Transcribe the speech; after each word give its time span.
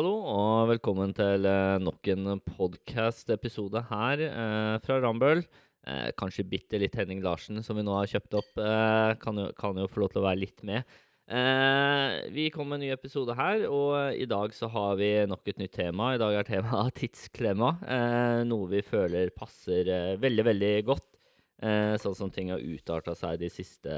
Hallo 0.00 0.22
og 0.32 0.70
velkommen 0.70 1.10
til 1.12 1.44
eh, 1.44 1.74
nok 1.76 2.08
en 2.08 2.38
podcast-episode 2.40 3.82
her 3.90 4.22
eh, 4.24 4.76
fra 4.80 4.96
Rambøll. 5.04 5.42
Eh, 5.84 6.06
kanskje 6.16 6.46
bitte 6.48 6.80
litt 6.80 6.96
Henning 6.96 7.20
Larsen, 7.20 7.60
som 7.60 7.76
vi 7.76 7.84
nå 7.84 7.92
har 7.98 8.08
kjøpt 8.08 8.38
opp, 8.38 8.48
eh, 8.64 9.10
kan, 9.20 9.42
jo, 9.42 9.50
kan 9.60 9.76
jo 9.76 9.84
få 9.92 10.00
lov 10.00 10.14
til 10.14 10.22
å 10.22 10.24
være 10.24 10.40
litt 10.40 10.64
med. 10.64 10.96
Eh, 11.28 12.16
vi 12.32 12.48
kom 12.54 12.72
med 12.72 12.80
en 12.80 12.86
ny 12.86 12.94
episode 12.94 13.36
her, 13.36 13.66
og 13.68 14.16
i 14.16 14.24
dag 14.30 14.56
så 14.56 14.72
har 14.72 14.96
vi 15.02 15.10
nok 15.28 15.52
et 15.52 15.60
nytt 15.60 15.76
tema. 15.76 16.14
I 16.16 16.22
dag 16.24 16.38
er 16.38 16.48
temaet 16.48 16.96
tidsklemma, 17.02 17.74
eh, 17.84 18.40
noe 18.48 18.72
vi 18.72 18.80
føler 18.80 19.36
passer 19.36 20.16
veldig, 20.24 20.48
veldig 20.54 20.74
godt. 20.88 21.10
Sånn 22.00 22.16
som 22.16 22.30
ting 22.32 22.48
har 22.48 22.62
utarta 22.64 23.12
seg 23.12 23.36
de 23.42 23.50
siste 23.52 23.92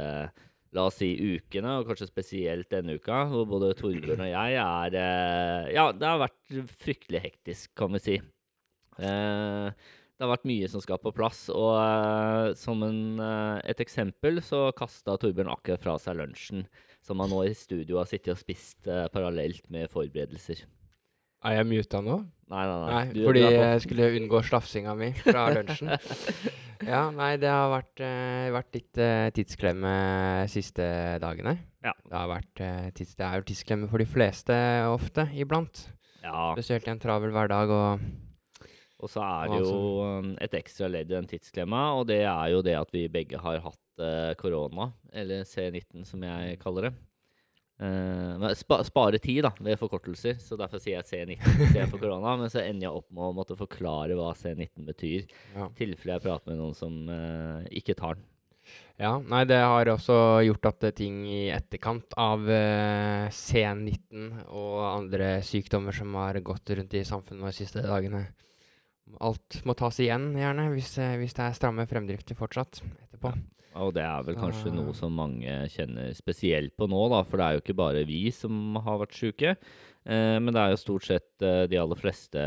la 0.72 0.86
oss 0.88 0.98
si 1.02 1.12
ukene, 1.36 1.78
og 1.78 1.88
kanskje 1.88 2.08
spesielt 2.08 2.70
denne 2.72 2.96
uka, 2.96 3.24
hvor 3.30 3.48
både 3.48 3.72
Torbjørn 3.78 4.24
og 4.24 4.30
jeg 4.30 4.60
er 4.60 4.98
eh, 4.98 5.72
Ja, 5.76 5.90
det 5.92 6.08
har 6.08 6.22
vært 6.22 6.54
fryktelig 6.82 7.24
hektisk, 7.26 7.72
kan 7.78 7.92
vi 7.96 8.02
si. 8.02 8.16
Eh, 8.98 9.68
det 9.68 10.24
har 10.24 10.32
vært 10.32 10.48
mye 10.48 10.68
som 10.70 10.82
skal 10.84 11.00
på 11.02 11.12
plass, 11.16 11.44
og 11.52 11.74
eh, 11.76 12.52
som 12.58 12.84
en, 12.86 13.20
et 13.68 13.84
eksempel 13.84 14.40
så 14.44 14.70
kasta 14.76 15.18
Torbjørn 15.20 15.52
akkurat 15.52 15.84
fra 15.84 15.98
seg 16.00 16.20
lunsjen, 16.20 16.64
som 17.04 17.20
han 17.20 17.32
nå 17.32 17.44
i 17.48 17.56
studio 17.58 18.00
har 18.00 18.08
sittet 18.08 18.36
og 18.36 18.40
spist 18.40 18.88
parallelt 19.12 19.68
med 19.74 19.90
forberedelser. 19.92 20.64
Er 21.42 21.58
jeg 21.58 21.66
muta 21.66 21.98
nå? 22.04 22.20
Nei, 22.52 22.64
nei, 22.68 22.76
nei. 22.78 22.90
Nei, 22.92 23.24
fordi 23.26 23.42
jeg 23.42 23.80
skulle 23.82 24.08
unngå 24.18 24.42
slafsinga 24.46 24.92
mi 24.98 25.08
fra 25.16 25.46
lunsjen. 25.56 25.90
ja, 26.84 27.06
nei, 27.16 27.32
det 27.40 27.50
har 27.50 27.70
vært, 27.72 28.02
uh, 28.04 28.50
vært 28.54 28.76
litt 28.76 29.00
uh, 29.00 29.30
tidsklemme 29.34 29.94
siste 30.52 30.86
dagene. 31.22 31.56
Ja. 31.82 31.94
Det 31.96 32.14
har 32.14 32.28
vært 32.30 32.62
uh, 32.62 32.90
tids, 32.94 33.16
Det 33.18 33.26
er 33.26 33.40
jo 33.40 33.48
tidsklemme 33.48 33.88
for 33.90 34.04
de 34.04 34.06
fleste 34.06 34.58
ofte, 34.92 35.26
iblant. 35.34 35.86
Ja, 36.22 36.52
Spesielt 36.54 36.86
i 36.86 36.92
en 36.92 37.02
travel 37.02 37.34
hverdag 37.34 37.72
og 37.74 38.10
og 39.02 39.10
så 39.10 39.18
er 39.26 39.48
det 39.50 39.56
jo 39.64 39.78
et 40.38 40.52
ekstra 40.54 40.86
ledd 40.86 41.08
i 41.10 41.16
den 41.16 41.26
tidsklemma, 41.26 41.88
og 41.98 42.04
det 42.06 42.20
er 42.22 42.52
jo 42.52 42.60
det 42.62 42.76
at 42.78 42.92
vi 42.94 43.08
begge 43.10 43.40
har 43.42 43.58
hatt 43.64 44.04
korona, 44.38 44.92
eller 45.10 45.42
C19 45.42 46.04
som 46.06 46.22
jeg 46.22 46.60
kaller 46.62 46.86
det. 46.86 46.92
Men 47.82 48.52
spa, 48.58 48.78
spare 48.86 49.18
tid, 49.22 49.42
da, 49.46 49.52
ved 49.62 49.78
forkortelser, 49.80 50.36
så 50.42 50.58
derfor 50.60 50.82
sier 50.82 51.00
jeg 51.00 51.08
C19 51.08 51.64
istedenfor 51.66 52.02
korona. 52.02 52.34
Men 52.40 52.52
så 52.52 52.62
ender 52.62 52.86
jeg 52.86 53.00
opp 53.00 53.08
med 53.10 53.24
å 53.28 53.32
måtte 53.36 53.56
forklare 53.58 54.18
hva 54.18 54.32
C19 54.38 54.86
betyr, 54.86 55.24
ja. 55.56 55.70
tilfelle 55.78 56.18
jeg 56.18 56.24
prater 56.26 56.52
med 56.52 56.60
noen 56.60 56.76
som 56.78 57.00
uh, 57.10 57.64
ikke 57.72 57.96
tar 57.98 58.18
den. 58.18 58.28
ja. 59.02 59.16
Nei, 59.18 59.42
det 59.50 59.58
har 59.58 59.90
også 59.90 60.16
gjort 60.46 60.68
at 60.70 60.86
eh, 60.88 60.94
ting 61.02 61.22
i 61.26 61.42
etterkant 61.54 62.14
av 62.20 62.44
uh, 62.46 63.26
C19 63.34 64.44
og 64.46 64.76
andre 64.86 65.34
sykdommer 65.46 65.96
som 65.96 66.14
har 66.20 66.38
gått 66.44 66.74
rundt 66.78 66.94
i 66.98 67.06
samfunnet 67.08 67.50
de 67.50 67.58
siste 67.64 67.84
dagene 67.86 68.28
Alt 69.20 69.58
må 69.68 69.74
tas 69.76 69.98
igjen, 70.00 70.30
gjerne, 70.38 70.70
hvis, 70.72 70.94
hvis 71.20 71.34
det 71.36 71.42
er 71.44 71.56
stramme 71.58 71.84
fremdrifter 71.90 72.38
fortsatt 72.38 72.78
etterpå. 72.80 73.34
Og 73.74 73.94
det 73.96 74.02
er 74.04 74.22
vel 74.26 74.36
kanskje 74.36 74.68
Ah. 74.68 74.74
noe 74.76 74.92
som 74.94 75.14
mange 75.16 75.48
kjenner 75.72 76.12
spesielt 76.14 76.74
på 76.76 76.88
nå, 76.90 77.08
da, 77.10 77.22
for 77.24 77.38
det 77.40 77.46
er 77.46 77.54
jo 77.56 77.62
ikke 77.62 77.76
bare 77.78 78.04
vi 78.06 78.30
som 78.30 78.76
har 78.76 78.98
vært 79.00 79.16
syke. 79.16 79.56
Eh, 80.04 80.38
men 80.42 80.52
det 80.52 80.60
er 80.60 80.70
jo 80.74 80.80
stort 80.82 81.06
sett 81.08 81.42
eh, 81.46 81.66
de 81.70 81.78
aller 81.80 81.96
fleste 81.96 82.42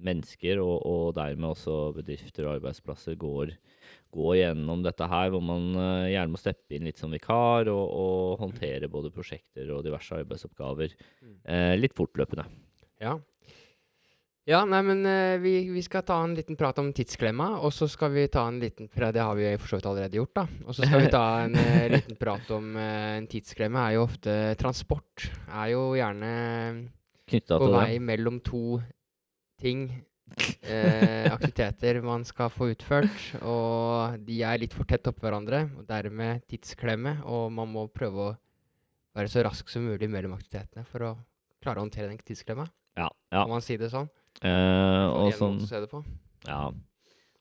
mennesker, 0.00 0.60
og, 0.64 0.76
og 0.88 1.14
dermed 1.16 1.50
også 1.52 1.92
bedrifter 1.96 2.46
og 2.48 2.54
arbeidsplasser, 2.58 3.16
går, 3.20 3.52
går 4.14 4.36
gjennom 4.38 4.82
dette 4.84 5.08
her, 5.12 5.28
hvor 5.34 5.42
man 5.44 5.66
eh, 5.76 6.12
gjerne 6.14 6.32
må 6.34 6.40
steppe 6.40 6.76
inn 6.76 6.86
litt 6.88 7.00
som 7.00 7.12
vikar 7.12 7.68
og, 7.72 7.84
og 8.00 8.40
håndtere 8.44 8.88
både 8.92 9.12
prosjekter 9.14 9.68
og 9.76 9.84
diverse 9.86 10.16
arbeidsoppgaver 10.22 10.96
Mm. 11.20 11.34
eh, 11.44 11.74
litt 11.76 11.92
fortløpende. 11.96 12.46
Ja. 13.00 13.18
Ja, 14.50 14.64
nei, 14.66 14.80
men 14.82 15.04
uh, 15.06 15.38
vi, 15.38 15.52
vi 15.70 15.82
skal 15.84 16.02
ta 16.02 16.16
en 16.24 16.32
liten 16.34 16.56
prat 16.58 16.78
om 16.82 16.88
tidsklemma, 16.94 17.52
og 17.62 17.70
så 17.74 17.86
skal 17.90 18.10
vi 18.16 18.24
ta 18.32 18.48
en 18.50 18.58
liten 18.58 18.88
prat, 18.90 19.14
Det 19.14 19.22
har 19.22 19.36
vi 19.38 19.52
for 19.60 19.70
så 19.70 19.78
vidt 19.78 19.86
allerede 19.86 20.18
gjort, 20.18 20.32
da. 20.40 20.44
Og 20.64 20.74
så 20.74 20.88
skal 20.88 21.04
vi 21.04 21.10
ta 21.12 21.24
en 21.44 21.54
uh, 21.54 21.86
liten 21.94 22.18
prat 22.18 22.50
om 22.56 22.72
uh, 22.74 23.14
En 23.20 23.28
tidsklemme 23.30 23.84
er 23.84 23.94
jo 23.94 24.06
ofte 24.08 24.36
transport. 24.58 25.28
Er 25.46 25.70
jo 25.76 25.84
gjerne 25.94 26.32
Knytta 27.30 27.60
på 27.60 27.68
til 27.68 27.76
det. 27.76 27.84
vei 27.84 28.02
mellom 28.02 28.40
to 28.42 28.80
ting. 29.60 29.86
Eh, 30.62 31.26
aktiviteter 31.36 32.00
man 32.02 32.26
skal 32.26 32.50
få 32.50 32.72
utført. 32.74 33.22
Og 33.46 34.18
de 34.26 34.42
er 34.46 34.62
litt 34.64 34.74
for 34.74 34.88
tett 34.88 35.06
oppå 35.10 35.28
hverandre, 35.28 35.68
og 35.78 35.86
dermed 35.86 36.42
tidsklemme. 36.50 37.20
Og 37.30 37.52
man 37.54 37.70
må 37.70 37.86
prøve 37.94 38.32
å 38.32 38.36
være 39.14 39.30
så 39.30 39.46
rask 39.46 39.70
som 39.70 39.86
mulig 39.86 40.10
mellom 40.10 40.34
aktivitetene 40.34 40.86
for 40.90 41.06
å 41.06 41.16
klare 41.62 41.78
å 41.78 41.86
håndtere 41.86 42.10
den 42.10 42.18
tidsklemma. 42.24 42.66
Ja, 42.98 43.06
ja. 43.30 43.44
Kan 43.44 43.52
man 43.52 43.62
si 43.62 43.78
det 43.78 43.92
sånn? 43.92 44.10
Eh, 44.42 45.06
og 45.10 45.34
sånn. 45.36 45.58
Ja. 46.48 46.70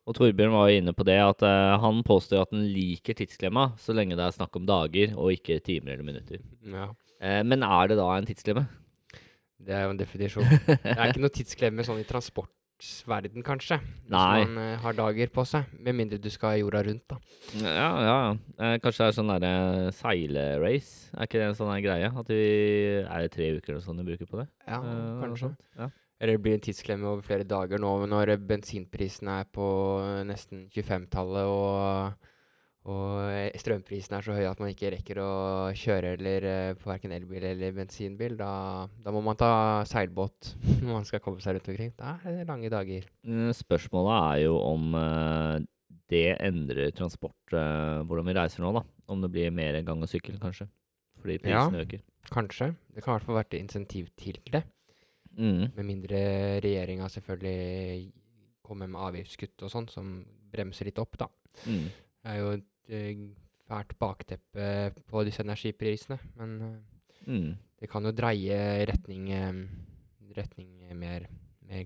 Og 0.09 0.15
Torbjørn 0.17 0.55
var 0.55 0.69
jo 0.71 0.79
inne 0.81 0.93
på 0.97 1.05
det, 1.05 1.19
at 1.21 1.43
eh, 1.45 1.75
han 1.83 2.01
påstår 2.07 2.41
at 2.43 2.53
han 2.55 2.65
liker 2.73 3.17
tidsklemma 3.19 3.69
så 3.77 3.93
lenge 3.93 4.17
det 4.17 4.25
er 4.25 4.33
snakk 4.35 4.57
om 4.57 4.65
dager 4.65 5.13
og 5.15 5.35
ikke 5.35 5.59
timer 5.65 5.93
eller 5.95 6.07
minutter. 6.07 6.41
Ja, 6.65 6.89
Eh, 7.19 7.41
men 7.43 7.63
er 7.67 7.89
det 7.91 7.97
da 7.99 8.05
en 8.15 8.27
tidsklemme? 8.27 8.61
det 9.59 9.73
er 9.75 9.81
jo 9.83 9.91
en 9.91 9.97
definisjon. 9.99 10.45
Det 10.69 10.93
er 10.95 11.09
ikke 11.11 11.19
noe 11.19 11.33
tidsklemme 11.35 11.83
sånn 11.83 11.99
i 11.99 12.05
transportverden, 12.07 13.43
kanskje. 13.43 13.75
Hvis 13.83 14.13
Nei. 14.13 14.45
man 14.45 14.53
eh, 14.63 14.77
har 14.79 14.95
dager 14.95 15.27
på 15.35 15.43
seg. 15.43 15.67
Med 15.83 15.97
mindre 15.97 16.15
du 16.23 16.29
skal 16.31 16.61
jorda 16.61 16.79
rundt, 16.87 17.03
da. 17.11 17.17
Ja, 17.59 17.89
ja. 18.07 18.77
kanskje 18.79 19.01
det 19.03 19.09
er 19.09 19.17
sånn 19.17 19.33
derre 19.33 19.91
seilerace? 19.99 21.11
Er 21.11 21.27
ikke 21.27 21.41
det 21.43 21.49
en 21.49 21.59
sånn 21.59 21.73
greie? 21.83 22.07
At 22.07 22.31
vi 22.31 22.39
Er 23.03 23.25
det 23.25 23.33
tre 23.35 23.49
uker 23.57 23.73
eller 23.75 23.83
sånn 23.83 23.99
du 23.99 24.07
bruker 24.07 24.31
på 24.31 24.39
det? 24.39 24.47
Ja, 24.63 24.79
kanskje. 25.25 25.51
Ja. 25.75 25.89
Eller 26.19 26.35
det 26.35 26.41
blir 26.43 26.57
en 26.57 26.63
tidsklemme 26.65 27.07
over 27.07 27.23
flere 27.23 27.45
dager 27.47 27.79
nå 27.79 27.93
når 28.11 28.33
bensinprisen 28.43 29.29
er 29.31 29.45
på 29.55 29.63
nesten 30.27 30.65
25-tallet 30.75 31.47
og, 31.47 32.25
og 32.91 33.55
strømprisen 33.61 34.17
er 34.17 34.25
så 34.25 34.35
høy 34.35 34.43
at 34.49 34.59
man 34.59 34.73
ikke 34.73 34.91
rekker 34.97 35.21
å 35.23 35.29
kjøre 35.79 36.13
eller 36.17 36.47
eh, 36.49 36.73
på 36.79 36.89
verken 36.91 37.13
elbil 37.15 37.45
eller 37.53 37.75
bensinbil. 37.77 38.35
Da, 38.39 38.51
da 38.99 39.13
må 39.15 39.21
man 39.23 39.39
ta 39.39 39.51
seilbåt 39.87 40.53
når 40.83 40.91
man 40.91 41.07
skal 41.07 41.23
komme 41.23 41.39
seg 41.43 41.55
rundt 41.55 41.69
omkring. 41.71 41.93
Da 41.99 42.17
er 42.25 42.39
det 42.41 42.47
lange 42.49 42.71
dager. 42.73 43.07
Mm, 43.23 43.51
Spørsmålet 43.55 44.15
er 44.19 44.41
jo 44.47 44.57
om 44.59 44.89
eh, 44.99 45.59
det 46.11 46.25
endrer 46.41 46.91
transport, 46.97 47.37
eh, 47.53 48.01
hvordan 48.09 48.27
vi 48.27 48.35
reiser 48.39 48.65
nå, 48.65 48.73
da. 48.75 48.83
Om 49.09 49.23
det 49.23 49.31
blir 49.37 49.53
mer 49.55 49.77
gang 49.87 50.03
og 50.03 50.09
sykkel, 50.11 50.35
kanskje. 50.41 50.67
Fordi 51.21 51.39
Ja. 51.47 51.63
prisene 51.63 51.85
øker. 51.85 52.03
Kanskje. 52.29 52.73
Det 52.95 53.03
kan 53.03 53.13
i 53.13 53.15
hvert 53.17 53.25
fall 53.27 53.39
være 53.39 53.49
et 53.53 53.59
insentiv 53.61 54.11
til 54.19 54.39
det. 54.51 54.63
Mm. 55.37 55.71
Med 55.75 55.85
mindre 55.85 56.19
regjeringa 56.63 57.07
selvfølgelig 57.09 58.11
kommer 58.65 58.87
med 58.87 59.01
avgiftskutt 59.01 59.63
og 59.65 59.71
sånn, 59.71 59.87
som 59.89 60.25
bremser 60.51 60.89
litt 60.89 60.99
opp, 60.99 61.17
da. 61.17 61.27
Mm. 61.65 61.85
Det 61.89 62.31
er 62.33 62.39
jo 62.39 62.49
et 62.57 62.93
eh, 62.95 63.21
fælt 63.69 63.93
bakteppe 64.01 64.65
på 65.07 65.23
disse 65.27 65.43
energiprisene, 65.45 66.19
men 66.39 66.61
eh, 66.61 66.79
Mm. 67.27 67.57
det 67.81 67.89
kan 67.91 68.05
jo 68.07 68.11
dreie 68.15 68.57
i 68.81 68.85
retning, 68.87 69.29
eh, 69.29 70.33
retning 70.35 70.69
mer, 70.97 71.27
mer, 71.67 71.85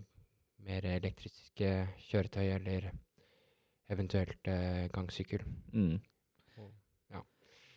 mer 0.64 0.86
elektriske 0.86 1.72
kjøretøy, 2.08 2.46
eller 2.54 2.92
eventuelt 3.90 4.48
gangsykkel. 4.94 5.42
Mm. 5.74 6.00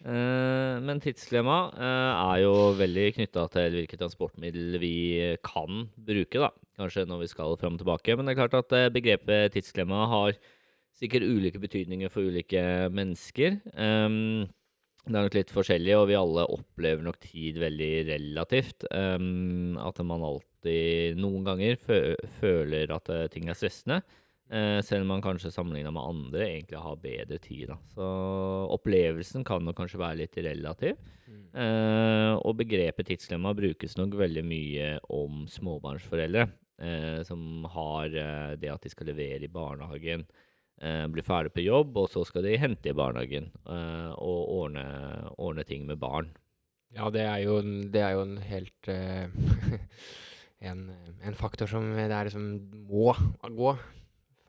Eh, 0.07 0.77
men 0.87 1.01
tidsklemma 1.03 1.57
eh, 1.75 2.11
er 2.15 2.43
jo 2.45 2.53
veldig 2.79 3.07
knytta 3.17 3.47
til 3.51 3.79
hvilket 3.81 3.99
transportmiddel 3.99 4.77
vi 4.79 4.99
kan 5.45 5.89
bruke, 5.97 6.43
da. 6.45 6.53
Kanskje 6.79 7.07
når 7.11 7.25
vi 7.25 7.31
skal 7.33 7.57
fram 7.59 7.75
og 7.75 7.83
tilbake. 7.83 8.15
Men 8.15 8.29
det 8.29 8.37
er 8.37 8.41
klart 8.45 8.59
at 8.61 8.77
eh, 8.77 8.93
begrepet 8.95 9.57
tidsklemma 9.57 10.05
har 10.13 10.39
sikkert 10.97 11.27
ulike 11.27 11.61
betydninger 11.61 12.13
for 12.13 12.29
ulike 12.31 12.63
mennesker. 12.95 13.59
Det 13.67 15.13
er 15.13 15.25
nok 15.27 15.35
litt 15.37 15.51
forskjellig, 15.53 15.93
og 15.99 16.07
vi 16.09 16.17
alle 16.17 16.47
opplever 16.55 17.05
nok 17.05 17.19
tid 17.21 17.59
veldig 17.61 17.91
relativt. 18.09 18.87
At 18.89 20.01
man 20.09 20.25
alltid, 20.25 21.21
noen 21.21 21.45
ganger, 21.45 21.77
føler 22.39 22.95
at 22.97 23.13
ting 23.35 23.53
er 23.53 23.59
stressende. 23.59 24.01
Eh, 24.47 24.81
selv 24.87 25.03
om 25.03 25.09
man 25.11 25.23
kanskje 25.25 25.51
sammenligna 25.51 25.91
med 25.91 26.07
andre 26.07 26.45
egentlig 26.47 26.79
har 26.79 27.01
bedre 27.03 27.39
tid. 27.43 27.67
Da. 27.73 27.79
Så 27.97 28.07
opplevelsen 28.77 29.45
kan 29.47 29.65
nok 29.67 29.79
kanskje 29.81 29.99
være 29.99 30.21
litt 30.23 30.39
relativ. 30.39 31.01
Eh, 31.57 32.33
og 32.37 32.59
begrepet 32.61 33.09
tidsklemma 33.09 33.55
brukes 33.57 33.97
nok 33.99 34.15
veldig 34.21 34.45
mye 34.47 34.91
om 35.11 35.47
småbarnsforeldre 35.51 36.45
eh, 36.79 37.23
som 37.27 37.65
har 37.73 38.13
eh, 38.13 38.53
det 38.61 38.71
at 38.71 38.85
de 38.85 38.93
skal 38.93 39.11
levere 39.11 39.49
i 39.49 39.51
barnehagen, 39.51 40.27
eh, 40.79 41.07
bli 41.11 41.25
ferdig 41.27 41.55
på 41.57 41.65
jobb, 41.65 41.97
og 41.97 42.11
så 42.13 42.23
skal 42.29 42.47
de 42.47 42.59
hente 42.61 42.93
i 42.93 42.97
barnehagen 42.97 43.51
eh, 43.65 44.13
og 44.15 44.53
ordne, 44.61 44.87
ordne 45.41 45.67
ting 45.67 45.89
med 45.89 45.99
barn. 46.03 46.31
Ja, 46.95 47.11
det 47.11 47.25
er 47.27 47.43
jo, 47.43 47.59
det 47.91 48.05
er 48.05 48.15
jo 48.15 48.23
en 48.29 48.39
helt 48.47 48.91
en, 50.71 50.87
en 51.19 51.37
faktor 51.37 51.69
som 51.73 51.91
det 51.97 52.07
er 52.07 52.31
liksom 52.31 52.47
må 52.87 53.11
gå 53.43 53.75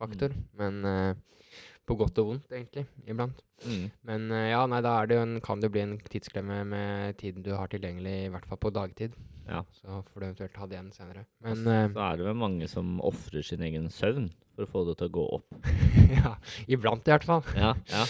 faktor. 0.00 0.34
Men 0.58 0.80
uh, 0.86 1.44
på 1.88 1.96
godt 1.96 2.20
og 2.20 2.32
vondt, 2.32 2.52
egentlig, 2.52 2.84
iblant. 3.08 3.40
Mm. 3.64 3.88
Men 4.08 4.28
uh, 4.34 4.44
ja, 4.50 4.60
nei, 4.70 4.82
da 4.84 4.98
det 5.08 5.18
en, 5.22 5.38
kan 5.44 5.60
det 5.60 5.70
jo 5.70 5.76
bli 5.76 5.86
en 5.86 5.96
tidsklemme 6.04 6.60
med 6.68 7.18
tiden 7.20 7.46
du 7.46 7.54
har 7.56 7.70
tilgjengelig, 7.72 8.16
i 8.26 8.32
hvert 8.34 8.48
fall 8.50 8.60
på 8.62 8.74
dagtid. 8.76 9.16
Ja. 9.48 9.62
Så 9.72 10.02
får 10.12 10.20
du 10.20 10.26
eventuelt 10.26 10.58
ha 10.60 10.68
det 10.68 10.76
igjen 10.76 10.92
senere. 10.92 11.24
Men 11.44 11.64
eh, 11.64 11.86
så 11.94 12.04
er 12.04 12.20
det 12.20 12.26
vel 12.28 12.36
mange 12.36 12.68
som 12.68 12.98
ofrer 13.00 13.46
sin 13.46 13.64
egen 13.64 13.88
søvn 13.92 14.28
for 14.52 14.66
å 14.66 14.72
få 14.72 14.84
det 14.88 14.98
til 15.00 15.08
å 15.08 15.14
gå 15.16 15.24
opp. 15.38 15.56
ja, 16.18 16.34
iblant 16.68 17.08
i 17.08 17.14
hvert 17.14 17.26
fall. 17.28 17.46
Ja, 17.56 17.72
ja. 17.88 18.04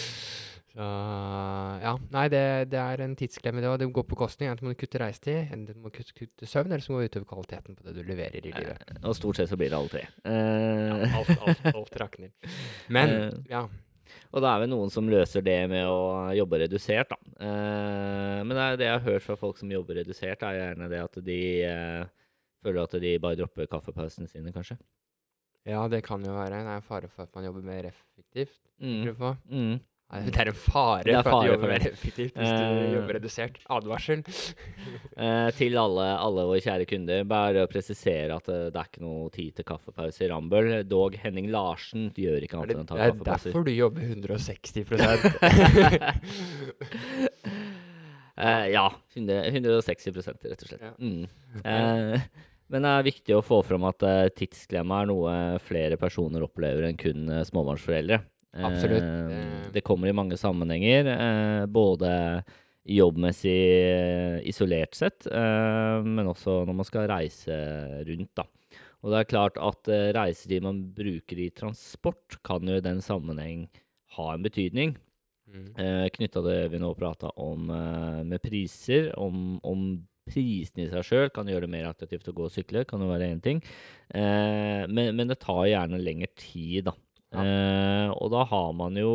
Så 0.69 0.85
ja, 1.81 1.91
nei, 2.13 2.25
det, 2.31 2.41
det 2.71 2.79
er 2.79 3.01
en 3.03 3.15
tidsklemme, 3.17 3.61
det 3.63 3.69
òg. 3.71 3.79
Det 3.81 3.87
går 3.95 4.05
på 4.05 4.13
bekostning. 4.15 4.51
Enten 4.51 4.67
må 4.67 4.73
du 4.75 4.79
kutte 4.79 5.01
reisetid, 5.01 5.49
enten 5.49 5.65
du 5.73 5.83
må 5.83 5.91
kutte, 5.93 6.13
kutte 6.17 6.47
søvn, 6.49 6.71
eller 6.71 6.85
så 6.85 6.93
må 6.93 7.01
du 7.01 7.09
utover 7.09 7.27
kvaliteten 7.31 7.77
på 7.77 7.87
det 7.87 7.95
du 7.97 8.01
leverer 8.05 8.37
i 8.37 8.53
livet. 8.53 8.83
Og 9.01 9.17
stort 9.17 9.39
sett 9.39 9.49
så 9.51 9.57
blir 9.59 9.71
det 9.73 9.79
alle 9.79 9.93
tre. 9.95 10.05
Ja, 10.23 10.39
Eh, 10.39 11.15
alt, 11.19 11.31
alt, 11.41 11.69
alt 11.73 12.01
rakner. 12.01 12.31
Men 12.95 13.15
Eh, 13.15 13.37
ja. 13.49 13.63
Og 14.29 14.41
det 14.41 14.49
er 14.49 14.61
vel 14.61 14.69
noen 14.69 14.91
som 14.93 15.09
løser 15.09 15.41
det 15.45 15.57
med 15.69 15.87
å 15.89 16.29
jobbe 16.37 16.59
redusert, 16.61 17.09
da. 17.11 17.17
Eh, 17.45 18.39
men 18.45 18.53
det, 18.53 18.65
det 18.81 18.87
jeg 18.87 18.95
har 18.95 19.05
hørt 19.05 19.25
fra 19.25 19.35
folk 19.37 19.57
som 19.57 19.71
jobber 19.73 19.97
redusert, 20.01 20.43
er 20.45 20.57
gjerne 20.57 20.89
det 20.91 21.01
at 21.01 21.19
de 21.25 21.37
eh, 21.65 22.09
føler 22.65 22.81
at 22.83 22.95
de 23.01 23.13
bare 23.21 23.37
dropper 23.39 23.69
kaffepausene 23.69 24.29
sine, 24.29 24.53
kanskje. 24.53 24.77
ja, 25.69 25.81
det 25.89 26.03
kan 26.05 26.25
jo 26.25 26.33
være. 26.37 26.57
Det 26.57 26.73
er 26.73 26.81
en 26.81 26.85
fare 26.85 27.09
for 27.09 27.25
at 27.25 27.33
man 27.37 27.45
jobber 27.49 27.65
mer 27.69 27.89
effektivt. 27.89 28.59
Mm. 28.81 29.09
Mm. 29.49 29.79
Det 30.09 30.39
er 30.41 30.49
en 30.49 30.55
fare 30.57 31.03
Det 31.05 31.13
er 31.13 31.21
for 31.21 31.35
at 31.37 31.43
du 31.45 31.51
jobber 31.51 31.69
mer 31.69 31.83
effektivt 31.85 32.33
hvis 32.33 32.49
du 32.49 32.63
Eh, 32.65 32.93
jobber 32.95 33.13
redusert. 33.19 33.59
Advarsel. 33.69 34.23
uh, 34.25 35.49
til 35.59 35.77
alle, 35.77 36.07
alle 36.17 36.45
våre 36.49 36.63
kjære 36.65 36.87
kunder, 36.89 37.27
bare 37.29 37.61
å 37.61 37.69
presisere 37.69 38.33
at 38.33 38.49
eh, 38.49 38.71
det 38.73 38.79
er 38.81 38.89
ikke 38.89 39.03
noe 39.05 39.29
tid 39.35 39.53
til 39.59 39.67
kaffepause 39.69 40.25
i 40.25 40.29
Rambøll. 40.31 40.71
Dog 40.89 41.13
Henning 41.21 41.51
Larsen 41.53 42.09
gjør 42.17 42.41
ikke 42.41 42.57
annet 42.57 42.73
enn 42.73 42.81
å 42.81 42.89
ta 42.89 42.97
det 42.97 43.05
er 43.05 43.21
derfor 43.29 43.67
du 43.67 43.71
jobber 43.75 44.01
160 44.09 44.81
uh, 48.33 48.65
ja. 48.73 48.87
100, 49.13 49.45
160 49.53 50.17
rett 50.25 50.65
og 50.65 50.67
slett. 50.71 50.89
Ja. 50.89 50.93
Mm. 50.97 51.29
Men 52.69 52.85
det 52.85 52.95
er 52.95 53.07
viktig 53.11 53.37
å 53.37 53.45
få 53.45 53.61
fram 53.65 53.85
at 53.89 54.01
tidsklemma 54.37 55.03
er 55.03 55.13
noe 55.13 55.37
flere 55.65 56.01
personer 56.01 56.41
opplever 56.45 56.89
enn 56.89 56.97
kun 56.97 57.29
småbarnsforeldre. 57.45 58.21
Absolutt. 58.53 59.03
det 59.03 59.73
Det- 59.73 59.83
kommer 59.83 60.07
i 60.07 60.13
mange 60.13 60.37
sammenhenger, 60.37 61.05
eh, 61.05 61.65
både 61.65 62.43
jobbmessig 62.87 63.59
eh, 63.59 64.47
isolert 64.47 64.95
sett, 64.95 65.27
eh, 65.27 66.01
men 66.01 66.25
også 66.25 66.65
når 66.65 66.75
man 66.75 66.85
skal 66.85 67.07
reise 67.07 68.03
rundt. 68.07 68.33
da. 68.35 68.43
Og 69.03 69.11
det 69.11 69.19
er 69.19 69.31
klart 69.31 69.57
at 69.57 69.87
reisetid 70.15 70.61
man 70.61 70.91
bruker 70.93 71.37
i 71.37 71.49
transport, 71.51 72.41
kan 72.43 72.61
jo 72.67 72.75
i 72.75 72.81
den 72.81 72.99
sammenheng 72.99 73.69
ha 74.17 74.33
en 74.33 74.43
betydning. 74.43 74.97
Mm. 75.47 76.09
Knytta 76.11 76.41
til 76.41 76.43
det 76.43 76.71
vi 76.71 76.79
nå 76.79 76.93
prata 76.97 77.31
om 77.37 77.65
med 78.27 78.41
priser, 78.41 79.17
om, 79.17 79.59
om 79.63 80.05
prisene 80.27 80.85
i 80.85 80.89
seg 80.89 81.03
sjøl 81.07 81.29
kan 81.31 81.47
gjøre 81.47 81.61
det 81.61 81.69
mer 81.69 81.87
attraktivt 81.87 82.27
å 82.27 82.33
gå 82.33 82.43
og 82.43 82.51
sykle, 82.51 82.85
kan 82.85 82.99
jo 82.99 83.07
være 83.07 83.31
én 83.31 83.41
ting. 83.41 83.63
Men, 84.13 85.15
men 85.15 85.27
det 85.27 85.39
tar 85.39 85.63
gjerne 85.65 86.03
lengre 86.03 86.27
tid, 86.35 86.83
da. 86.85 86.93
Eh, 87.29 88.09
og 88.09 88.31
da 88.33 88.41
har 88.49 88.71
man 88.73 88.95
jo 88.97 89.11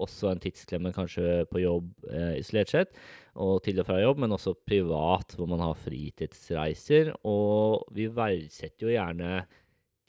også 0.00 0.30
en 0.30 0.40
tidsklemme 0.40 0.94
kanskje 0.96 1.42
på 1.50 1.60
jobb 1.60 2.06
eh, 2.08 2.38
isolert 2.40 2.72
sett, 2.72 2.94
og 3.36 3.58
til 3.66 3.82
og 3.82 3.88
fra 3.88 3.98
jobb, 4.00 4.22
men 4.24 4.32
også 4.32 4.54
privat, 4.64 5.36
hvor 5.36 5.50
man 5.50 5.60
har 5.60 5.76
fritidsreiser. 5.76 7.12
Og 7.28 7.84
vi 7.92 8.08
verdsetter 8.08 8.88
jo 8.88 8.94
gjerne 8.94 9.44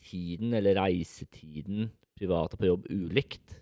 tiden, 0.06 0.56
eller 0.56 0.80
reisetiden, 0.80 1.90
privat 2.16 2.56
og 2.56 2.62
på 2.62 2.70
jobb 2.72 2.88
ulikt. 2.94 3.58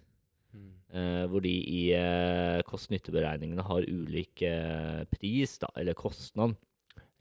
Mm. 0.53 0.69
Eh, 0.93 1.23
hvor 1.31 1.41
de 1.41 1.55
i 1.57 1.83
eh, 1.97 2.61
kost-nytte-beregningene 2.67 3.65
har 3.65 3.89
ulik 3.89 4.45
eh, 4.45 5.01
pris, 5.17 5.57
da, 5.63 5.73
eller 5.81 5.97
kostnad. 5.97 6.53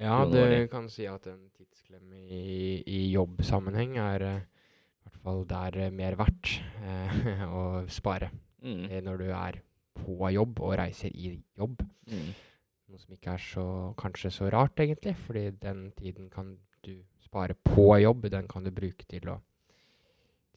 Ja, 0.02 0.24
du 0.26 0.66
kan 0.68 0.88
si 0.90 1.06
at 1.06 1.28
en 1.30 1.46
tidsklemme 1.54 2.24
i, 2.26 2.82
i 2.90 3.04
jobbsammenheng 3.12 3.96
er 4.02 4.24
eh, 4.26 4.40
hvert 5.22 5.24
fall 5.24 5.44
der 5.46 5.78
eh, 5.86 5.90
mer 5.90 6.16
verdt 6.16 6.50
eh, 6.82 7.44
å 7.58 7.86
spare 7.90 8.30
Mm. 8.62 8.84
eh, 8.90 9.00
når 9.02 9.16
du 9.18 9.24
er 9.34 9.56
på 9.98 10.28
jobb 10.32 10.60
og 10.62 10.76
reiser 10.78 11.10
i 11.14 11.32
jobb. 11.58 11.80
Mm. 12.06 12.28
Noe 12.92 12.98
som 13.02 13.14
ikke 13.16 13.32
er 13.34 13.38
så, 13.42 13.64
kanskje 13.98 14.30
så 14.30 14.50
rart, 14.52 14.76
egentlig, 14.78 15.16
fordi 15.26 15.50
den 15.58 15.90
tiden 15.98 16.28
kan 16.30 16.52
du 16.84 16.92
spare 17.24 17.54
på 17.64 17.88
jobb. 18.00 18.28
Den 18.30 18.46
kan 18.46 18.62
du 18.62 18.70
bruke 18.70 19.02
til 19.10 19.26
å, 19.32 19.40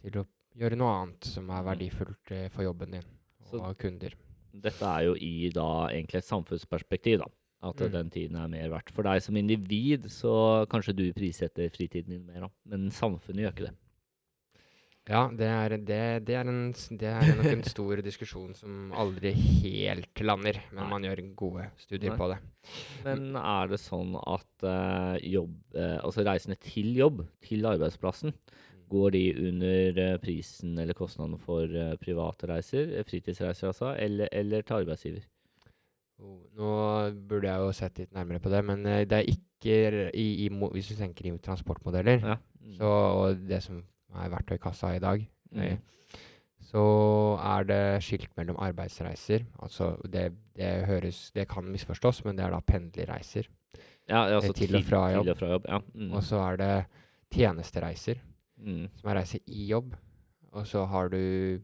til 0.04 0.20
å 0.22 0.26
gjøre 0.56 0.78
noe 0.78 0.92
annet 1.02 1.26
som 1.26 1.50
er 1.50 1.64
Mm. 1.64 1.70
verdifullt 1.72 2.32
eh, 2.32 2.48
for 2.50 2.64
jobben 2.64 2.92
din 2.92 3.08
Så- 3.50 3.60
og 3.62 3.78
kunder. 3.78 4.14
Dette 4.54 4.86
er 4.86 5.02
jo 5.08 5.16
i 5.16 5.50
da 5.50 5.88
egentlig 5.90 6.18
et 6.22 6.30
samfunnsperspektiv, 6.30 7.20
da. 7.20 7.26
At 7.64 7.76
Mm. 7.82 7.92
den 7.92 8.10
tiden 8.12 8.36
er 8.38 8.48
mer 8.48 8.70
verdt. 8.70 8.92
For 8.92 9.02
deg 9.02 9.22
som 9.22 9.36
individ, 9.36 10.04
så 10.14 10.68
kanskje 10.70 10.96
du 10.96 11.12
prissetter 11.14 11.70
fritiden 11.70 12.10
din 12.10 12.26
mer, 12.28 12.42
da. 12.42 12.50
Men 12.66 12.90
samfunnet 12.92 13.42
gjør 13.42 13.52
ikke 13.54 13.66
det. 13.72 13.76
Ja, 15.06 15.28
det 15.30 15.46
er, 15.46 15.74
det, 15.86 15.98
det, 16.26 16.34
er 16.34 16.48
en, 16.50 16.72
det 16.74 17.10
er 17.12 17.36
nok 17.38 17.48
en 17.52 17.64
stor 17.68 18.00
diskusjon 18.02 18.56
som 18.58 18.88
aldri 18.98 19.36
helt 19.38 20.22
lander, 20.26 20.58
men 20.74 20.90
man 20.90 21.06
gjør 21.06 21.22
gode 21.38 21.68
studier 21.78 22.16
Nei. 22.16 22.18
på 22.18 22.30
det. 22.32 22.40
Men 23.06 23.38
er 23.38 23.70
det 23.70 23.80
sånn 23.84 24.18
at 24.18 24.66
uh, 24.66 25.14
jobb, 25.22 25.54
uh, 25.78 26.00
altså 26.00 26.26
reisende 26.26 26.58
til 26.64 26.90
jobb, 26.98 27.22
til 27.46 27.70
arbeidsplassen, 27.70 28.34
går 28.90 29.14
de 29.14 29.24
under 29.52 30.02
uh, 30.02 30.18
prisen 30.26 30.74
eller 30.82 30.98
kostnaden 30.98 31.38
for 31.42 31.70
private 32.02 32.50
reiser, 32.50 32.98
fritidsreiser 33.06 33.70
altså, 33.76 33.94
eller, 33.94 34.34
eller 34.34 34.66
til 34.66 34.82
arbeidsgiver? 34.82 35.32
Oh, 36.18 36.40
Nå 36.58 36.76
burde 37.30 37.52
jeg 37.52 37.62
jo 37.62 37.74
sett 37.78 38.02
litt 38.02 38.16
nærmere 38.16 38.42
på 38.42 38.50
det, 38.50 38.66
men 38.66 38.82
det 39.06 39.20
er 39.20 39.28
ikke 39.30 40.10
i, 40.16 40.46
i, 40.46 40.50
Hvis 40.50 40.94
du 40.94 40.98
tenker 40.98 41.28
i 41.30 41.38
transportmodeller, 41.44 42.24
Ja. 42.24 42.42
Mm. 42.66 42.78
så, 42.80 42.90
og 42.90 43.44
det 43.46 43.62
som 43.62 43.84
er 44.24 44.30
verktøykassa 44.34 44.96
i 44.96 45.00
dag, 45.00 45.28
eh, 45.56 45.76
Mm. 45.76 45.80
så 46.66 46.84
er 47.40 47.64
det 47.64 48.04
skilt 48.04 48.30
mellom 48.38 48.58
arbeidsreiser. 48.58 49.46
Altså 49.62 49.96
det, 50.10 50.32
det 50.56 50.86
høres 50.88 51.32
Det 51.36 51.48
kan 51.48 51.64
misforstås, 51.72 52.24
men 52.26 52.36
det 52.36 52.46
er 52.46 52.52
da 52.52 52.60
pendlerreiser. 52.62 53.48
Ja, 54.10 54.26
altså 54.38 54.54
til 54.54 54.76
og 54.76 54.84
fra 54.84 55.12
jobb. 55.14 55.28
Og 55.30 55.38
fra 55.38 55.48
jobb, 55.50 55.66
ja. 55.68 55.80
Mm. 55.94 56.12
Og 56.14 56.24
så 56.24 56.38
er 56.52 56.56
det 56.58 56.86
tjenestereiser, 57.34 58.16
Mm. 58.58 58.88
som 58.96 59.10
er 59.10 59.16
reiser 59.20 59.40
i 59.48 59.68
jobb. 59.68 59.96
Og 60.54 60.66
så 60.66 60.86
har 60.88 61.10
du 61.10 61.18
eh, 61.18 61.60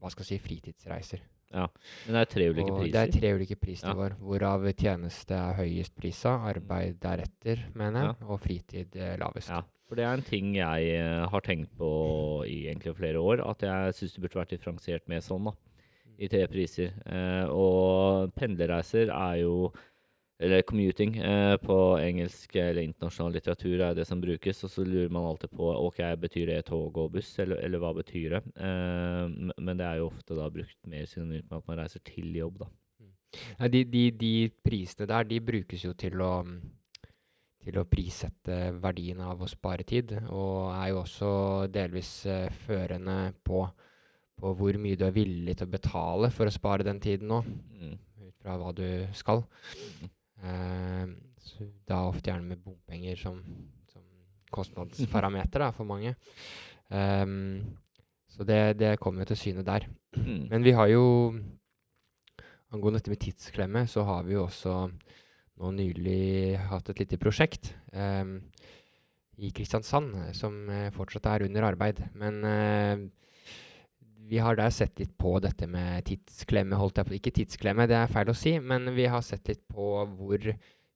hva 0.00 0.10
skal 0.10 0.24
jeg 0.26 0.40
si 0.40 0.48
fritidsreiser. 0.48 1.20
Ja, 1.54 1.66
Men 2.06 2.14
det 2.16 2.20
er 2.20 2.32
tre 2.32 2.48
ulike 2.50 2.72
Og 2.72 2.80
priser. 2.80 2.92
det 2.92 3.14
er 3.14 3.20
tre 3.20 3.34
ulike 3.36 3.56
prisnivåer, 3.56 4.16
hvorav 4.18 4.64
tjeneste 4.74 5.34
er 5.34 5.54
høyest 5.54 5.94
prisa, 5.94 6.30
arbeid 6.50 6.98
deretter, 7.00 7.68
mener 7.74 8.00
jeg, 8.08 8.16
og 8.28 8.40
fritid 8.40 8.96
eh, 8.96 9.16
lavest. 9.16 9.50
Ja, 9.50 9.60
for 9.88 9.98
det 9.98 10.04
er 10.06 10.16
en 10.16 10.24
ting 10.24 10.54
jeg 10.56 10.92
eh, 10.96 11.24
har 11.30 11.44
tenkt 11.44 11.72
på 11.78 11.88
i 12.48 12.64
egentlig 12.66 12.96
flere 12.96 13.20
år, 13.20 13.42
at 13.44 13.64
jeg 13.66 13.96
syns 13.98 14.14
det 14.16 14.24
burde 14.24 14.40
vært 14.40 14.54
differensiert 14.54 15.08
med 15.10 15.24
sånn, 15.24 15.50
da. 15.50 15.54
I 16.14 16.28
tre 16.30 16.44
priser. 16.46 16.94
Eh, 17.10 17.50
og 17.50 18.30
pendlerreiser 18.38 19.10
er 19.10 19.42
jo 19.42 19.72
Eller 20.44 20.64
commuting 20.66 21.14
eh, 21.22 21.54
på 21.62 21.74
engelsk 22.02 22.56
eller 22.58 22.82
internasjonal 22.82 23.36
litteratur 23.36 23.84
er 23.86 23.92
det 23.94 24.02
som 24.08 24.20
brukes, 24.20 24.64
og 24.66 24.70
så 24.72 24.82
lurer 24.82 25.12
man 25.14 25.28
alltid 25.28 25.52
på 25.54 25.68
ok, 25.86 26.00
betyr 26.20 26.50
det 26.50 26.64
tog 26.66 26.98
og 26.98 27.12
buss, 27.14 27.30
eller, 27.38 27.60
eller 27.62 27.78
hva 27.78 27.92
betyr 27.94 28.34
det? 28.34 28.40
Eh, 28.58 29.52
men 29.62 29.78
det 29.78 29.86
er 29.86 30.00
jo 30.00 30.08
ofte 30.10 30.34
da 30.34 30.48
brukt 30.50 30.80
mer 30.90 31.06
synonymt 31.06 31.46
med 31.46 31.60
at 31.60 31.70
man 31.70 31.78
reiser 31.78 32.02
til 32.02 32.34
jobb, 32.34 32.64
da. 32.64 32.68
Nei, 33.60 33.70
de, 33.70 33.84
de, 33.94 34.02
de 34.10 34.32
prisene 34.66 35.06
der, 35.10 35.30
de 35.30 35.38
brukes 35.42 35.86
jo 35.86 35.94
til 35.98 36.18
å 36.22 36.32
mm, 36.46 36.58
til 37.64 37.78
å 37.80 37.86
prissette 37.88 38.58
verdien 38.82 39.20
av 39.24 39.40
å 39.42 39.48
spare 39.50 39.86
tid, 39.88 40.12
og 40.28 40.70
er 40.74 40.90
jo 40.92 41.00
også 41.02 41.30
delvis 41.72 42.10
uh, 42.28 42.48
førende 42.66 43.32
på, 43.44 43.62
på 44.40 44.54
hvor 44.58 44.78
mye 44.80 44.98
du 45.00 45.06
er 45.08 45.16
villig 45.16 45.56
til 45.58 45.68
å 45.68 45.74
betale 45.74 46.30
for 46.34 46.50
å 46.50 46.54
spare 46.54 46.86
den 46.86 47.00
tiden 47.00 47.32
nå, 47.32 47.42
Mm. 47.74 47.96
ut 48.26 48.36
fra 48.40 48.56
hva 48.60 48.70
du 48.76 48.86
skal. 49.12 49.42
Eh, 50.44 51.06
så 51.44 51.66
da 51.88 52.02
ofte 52.08 52.30
gjerne 52.30 52.48
med 52.48 52.62
bompenger 52.64 53.16
som, 53.20 53.40
som 53.92 54.02
kostnadsparameter 54.52 55.66
da, 55.66 55.70
for 55.76 55.88
mange. 55.88 56.14
Um, 56.88 57.76
så 58.28 58.44
det, 58.44 58.78
det 58.80 58.98
kommer 59.00 59.24
jo 59.24 59.32
til 59.32 59.40
syne 59.40 59.64
der. 59.66 59.86
Mm. 60.16 60.48
Men 60.50 60.64
vi 60.64 60.74
har 60.76 60.88
jo 60.92 61.04
Angående 62.74 62.98
dette 62.98 63.12
med 63.12 63.20
tidsklemme, 63.22 63.84
så 63.86 64.02
har 64.02 64.24
vi 64.26 64.34
jo 64.34 64.48
også 64.48 64.72
nå 65.60 65.70
nylig 65.76 66.56
hatt 66.70 66.88
et 66.90 67.04
lite 67.04 67.18
prosjekt 67.20 67.72
eh, 67.94 68.24
i 69.38 69.50
Kristiansand 69.54 70.16
eh, 70.20 70.32
som 70.36 70.56
eh, 70.70 70.90
fortsatt 70.94 71.28
er 71.30 71.46
under 71.48 71.68
arbeid. 71.70 72.02
Men 72.18 72.40
eh, 72.48 73.04
vi 74.24 74.40
har 74.40 74.56
der 74.56 74.72
sett 74.72 74.98
litt 74.98 75.12
på 75.20 75.36
dette 75.44 75.68
med 75.70 76.06
tidsklemme, 76.08 76.78
holdt 76.80 76.98
jeg 77.00 77.08
på 77.10 77.16
Ikke 77.18 77.34
tidsklemme, 77.38 77.88
det 77.90 77.98
er 77.98 78.10
feil 78.12 78.32
å 78.32 78.36
si, 78.38 78.56
men 78.58 78.88
vi 78.96 79.06
har 79.10 79.24
sett 79.24 79.50
litt 79.50 79.62
på 79.68 79.98
hvor 80.16 80.50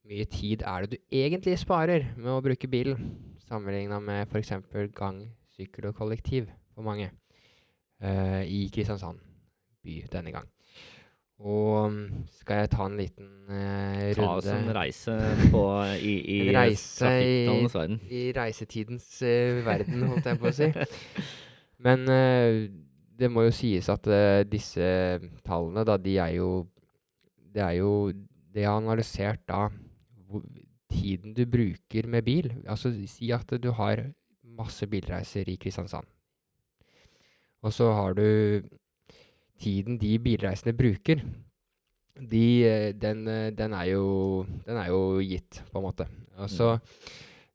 mye 0.09 0.25
tid 0.33 0.65
er 0.65 0.87
det 0.87 0.97
du 0.97 1.17
egentlig 1.21 1.59
sparer 1.61 2.15
med 2.17 2.33
å 2.33 2.43
bruke 2.45 2.71
bilen, 2.71 3.11
sammenligna 3.45 4.01
med 4.01 4.25
f.eks. 4.31 4.55
gang, 4.97 5.27
sykkel 5.53 5.91
og 5.91 5.99
kollektiv 6.01 6.49
for 6.73 6.87
mange. 6.87 7.11
eh, 8.01 8.45
i 8.47 8.69
Kristiansand 8.73 9.19
by 9.85 10.01
denne 10.13 10.33
gang. 10.35 10.47
Og 11.39 11.93
mm, 11.93 12.25
skal 12.41 12.65
jeg 12.65 12.71
ta 12.73 12.87
en 12.89 12.97
liten 12.99 13.29
eh, 13.55 14.09
Ta 14.19 14.31
oss 14.41 14.47
en 14.51 14.57
runde 14.65 14.75
reise 14.75 15.15
på, 15.53 15.61
i, 16.03 16.15
i 16.35 16.39
reise 16.57 17.11
i- 17.23 17.45
verden. 17.47 18.01
i 18.11 18.23
reisetidens 18.35 19.07
eh, 19.23 19.61
verden, 19.67 20.03
holdt 20.11 20.27
jeg 20.27 20.41
på 20.43 20.51
å 20.51 20.55
si. 20.57 20.67
Men 21.87 22.03
eh, 22.11 22.65
det 23.19 23.31
må 23.31 23.45
jo 23.47 23.53
sies 23.55 23.87
at 23.95 24.07
eh, 24.11 24.43
disse 24.51 24.89
tallene, 25.47 25.85
da, 25.87 25.95
de 25.99 26.17
er 26.19 26.35
jo 26.41 26.51
Det 27.55 27.63
er 27.65 27.77
jo 27.79 27.93
Det 28.55 28.65
er 28.65 28.73
analysert 28.75 29.45
da 29.49 29.69
hvor, 30.29 30.43
tiden 30.91 31.35
du 31.39 31.45
bruker 31.47 32.07
med 32.11 32.25
bil. 32.27 32.51
Altså 32.67 32.91
si 33.07 33.31
at 33.33 33.47
du 33.63 33.71
har 33.79 34.03
masse 34.59 34.87
bilreiser 34.91 35.47
i 35.49 35.55
Kristiansand. 35.61 36.05
Og 37.63 37.73
så 37.73 37.93
har 37.95 38.15
du 38.19 38.63
tiden 39.61 39.99
de 40.01 40.15
bilreisende 40.23 40.75
bruker. 40.77 41.23
De, 42.19 42.45
eh, 42.67 42.93
den, 42.99 43.27
eh, 43.31 43.51
den, 43.55 43.75
er 43.79 43.93
jo, 43.93 44.47
den 44.67 44.79
er 44.81 44.91
jo 44.91 45.19
gitt, 45.23 45.61
på 45.71 45.79
en 45.79 45.87
måte. 45.87 46.09
Og 46.39 46.51
så 46.51 46.73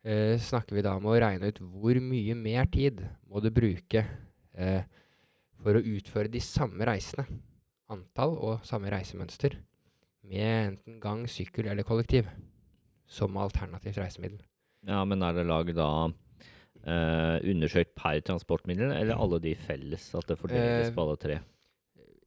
eh, 0.04 0.40
snakker 0.40 0.78
vi 0.78 0.84
da 0.86 0.96
om 1.00 1.08
å 1.10 1.18
regne 1.20 1.52
ut 1.52 1.60
hvor 1.60 2.00
mye 2.04 2.36
mer 2.40 2.70
tid 2.72 3.04
må 3.28 3.44
du 3.44 3.50
bruke 3.56 4.06
eh, 4.56 4.84
for 5.64 5.80
å 5.80 5.84
utføre 5.84 6.32
de 6.32 6.42
samme 6.44 6.88
reisene, 6.88 7.26
antall 7.92 8.36
og 8.40 8.66
samme 8.68 8.92
reisemønster, 8.92 9.56
med 10.24 10.74
enten 10.74 11.00
gang, 11.04 11.24
sykkel 11.28 11.68
eller 11.72 11.88
kollektiv, 11.88 12.28
som 13.08 13.36
alternativt 13.40 14.00
reisemiddel. 14.00 14.40
Ja, 14.88 15.04
men 15.08 15.24
er 15.24 15.36
det 15.36 15.46
laget 15.48 15.78
da 15.78 15.90
eh, 16.08 17.38
undersøkt 17.52 17.94
per 18.00 18.20
transportmiddel, 18.28 18.92
eller 18.96 19.20
alle 19.20 19.40
de 19.44 19.56
felles? 19.60 20.10
At 20.16 20.32
det 20.32 20.40
fordeles 20.40 20.90
Eh, 20.90 20.96
på 20.96 21.04
alle 21.06 21.20
tre? 21.20 21.40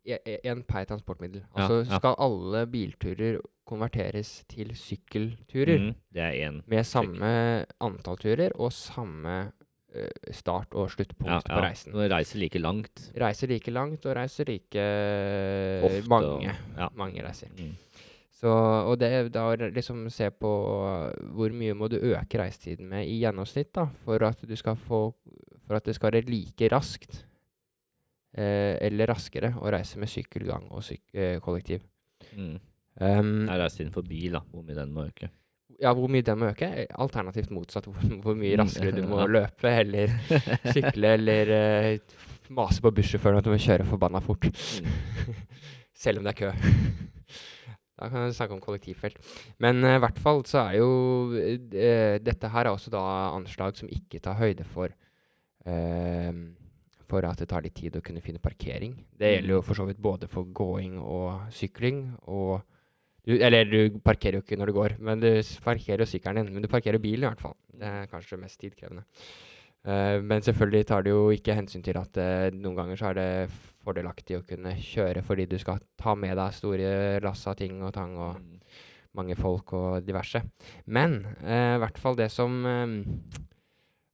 Én 0.07 0.63
per 0.69 0.85
transportmiddel. 0.87 1.43
Altså 1.57 1.81
ja. 1.85 1.99
skal 1.99 2.15
alle 2.19 2.67
bilturer 2.71 3.41
konverteres 3.67 4.45
til 4.49 4.69
sykkelturer 4.79 5.79
Mm, 5.81 5.95
det 6.15 6.23
er 6.23 6.33
én. 6.49 6.61
med 6.71 6.85
samme 6.87 7.67
antall 7.81 8.17
turer 8.17 8.51
og 8.55 8.71
samme 8.73 9.53
eh, 9.95 10.11
start- 10.31 10.75
og 10.75 10.91
sluttpunkt 10.91 11.31
Ja, 11.33 11.41
på 11.41 11.61
reisen. 11.65 11.95
Og 11.95 12.11
reiser 12.11 12.39
like 12.39 12.59
langt. 12.59 13.11
Reiser 13.19 13.49
like 13.49 13.71
langt 13.71 14.07
og 14.07 14.15
reiser 14.17 14.45
like 14.47 14.79
Ofte, 15.83 16.03
og- 16.03 16.09
mange. 16.09 16.55
ja. 16.77 16.89
Mange 16.95 17.23
reiser. 17.27 17.49
Mm. 17.59 17.75
Så, 18.37 18.49
og 18.53 18.99
det 19.01 19.33
da 19.33 19.55
liksom 19.57 20.11
se 20.11 20.31
på 20.31 20.51
hvor 21.35 21.51
mye 21.53 21.73
må 21.75 21.89
du 21.89 21.97
øke 21.97 22.39
reisetiden 22.39 22.87
med 22.89 23.07
i 23.09 23.19
gjennomsnitt 23.23 23.73
da, 23.73 23.87
for 24.05 24.23
at 24.23 24.37
du 24.47 24.55
skal 24.57 24.77
få 24.77 25.15
For 25.67 25.75
at 25.75 25.85
det 25.85 25.95
skal 25.97 26.13
være 26.13 26.29
like 26.31 26.69
raskt 26.71 27.25
eller 28.37 29.09
raskere 29.13 29.55
å 29.57 29.71
reise 29.73 29.99
med 29.99 30.09
sykkel, 30.13 30.45
gang 30.51 30.67
og 30.71 30.83
syk 30.85 31.03
eh, 31.15 31.39
kollektiv. 31.41 31.83
Mm. 32.37 32.57
Um, 33.01 33.33
Jeg 33.49 33.61
reiser 33.61 33.85
inn 33.87 33.93
for 33.95 34.07
bil, 34.09 34.33
da. 34.37 34.41
Hvor 34.53 34.65
mye 34.65 34.77
den 34.77 34.93
må 34.93 35.07
øke. 35.09 35.29
ja, 35.81 35.91
hvor 35.93 36.09
mye 36.09 36.25
den 36.25 36.39
må 36.41 36.47
øke? 36.53 36.71
Alternativt 36.97 37.51
motsatt. 37.53 37.87
Hvor, 37.91 38.21
hvor 38.25 38.35
mye 38.39 38.55
Mm, 38.57 38.63
raskere 38.63 38.95
du 38.97 39.03
må 39.09 39.27
løpe 39.37 39.73
eller 39.83 40.15
sykle 40.75 41.15
eller 41.19 41.53
eh, 41.57 41.99
mase 42.49 42.81
på 42.81 42.93
bussjåføren 42.95 43.39
at 43.41 43.45
du 43.45 43.51
må 43.53 43.59
kjøre 43.61 43.85
forbanna 43.89 44.21
fort. 44.25 44.47
Mm. 44.47 45.35
Selv 45.97 46.19
om 46.21 46.25
det 46.29 46.33
er 46.37 46.41
kø. 46.41 46.53
Da 47.97 48.11
kan 48.13 48.27
vi 48.27 48.33
snakke 48.37 48.53
om 48.53 48.61
kollektivfelt. 48.61 49.17
Men 49.59 49.81
i 49.85 49.95
i 49.97 50.01
hvert 50.05 50.19
fall 50.21 50.43
så 50.45 50.67
er 50.67 50.75
jo 50.77 50.89
uh, 51.33 52.17
Dette 52.21 52.51
her 52.53 52.67
er 52.69 52.73
også 52.75 52.93
da 52.93 53.01
anslag 53.33 53.77
som 53.79 53.89
ikke 53.89 54.21
tar 54.21 54.37
høyde 54.37 54.65
for 54.69 54.93
eh, 55.67 56.33
For 57.07 57.23
at 57.29 57.39
det 57.39 57.49
tar 57.53 57.63
litt 57.63 57.77
tid 57.79 57.97
å 57.99 58.03
kunne 58.03 58.23
finne 58.25 58.43
parkering. 58.43 58.97
Det 59.15 59.29
gjelder 59.37 59.57
jo 59.57 59.61
for 59.63 59.79
så 59.79 59.85
vidt 59.87 60.01
både 60.03 60.27
for 60.31 60.49
gåing 60.51 60.97
og 60.99 61.53
sykling. 61.55 62.01
Og 62.27 62.61
du, 63.27 63.37
eller 63.39 63.69
du 63.71 64.01
parkerer 64.03 64.41
jo 64.41 64.43
ikke 64.43 64.59
når 64.59 64.73
du 64.73 64.77
går, 64.77 64.97
men 64.99 65.23
du 65.23 65.29
parkerer 65.63 66.03
jo 66.03 66.11
sykkelen 66.11 66.43
din. 66.43 66.57
Men 66.57 66.67
du 66.67 66.71
parkerer 66.73 66.99
bilen 67.03 67.29
i 67.29 67.31
hvert 67.31 67.45
fall. 67.45 67.55
Det 67.71 67.87
er 67.87 68.11
kanskje 68.11 68.35
det 68.37 68.43
mest 68.43 68.59
tidkrevende. 68.63 69.07
Uh, 69.87 70.19
men 70.19 70.43
selvfølgelig 70.43 70.87
tar 70.91 71.07
det 71.07 71.13
jo 71.15 71.31
ikke 71.31 71.55
hensyn 71.55 71.85
til 71.87 71.95
at 72.01 72.19
uh, 72.19 72.51
noen 72.51 72.75
ganger 72.75 72.99
så 72.99 73.13
er 73.13 73.19
det 73.21 73.31
fordelaktig 73.87 74.41
å 74.41 74.43
kunne 74.43 74.73
kjøre 74.83 75.23
fordi 75.23 75.47
du 75.47 75.55
skal 75.63 75.79
ta 75.95 76.17
med 76.19 76.35
deg 76.35 76.57
store 76.57 76.89
lass 77.23 77.47
av 77.47 77.55
ting 77.61 77.79
og 77.87 77.95
tang 77.95 78.17
og 78.19 78.41
Mm. 78.43 78.61
mange 79.17 79.37
folk 79.39 79.73
og 79.73 80.05
diverse. 80.05 80.43
Men 80.93 81.23
eh, 81.41 81.77
i 81.77 81.81
hvert 81.81 81.97
fall 81.97 82.19
det 82.19 82.27
som 82.31 82.59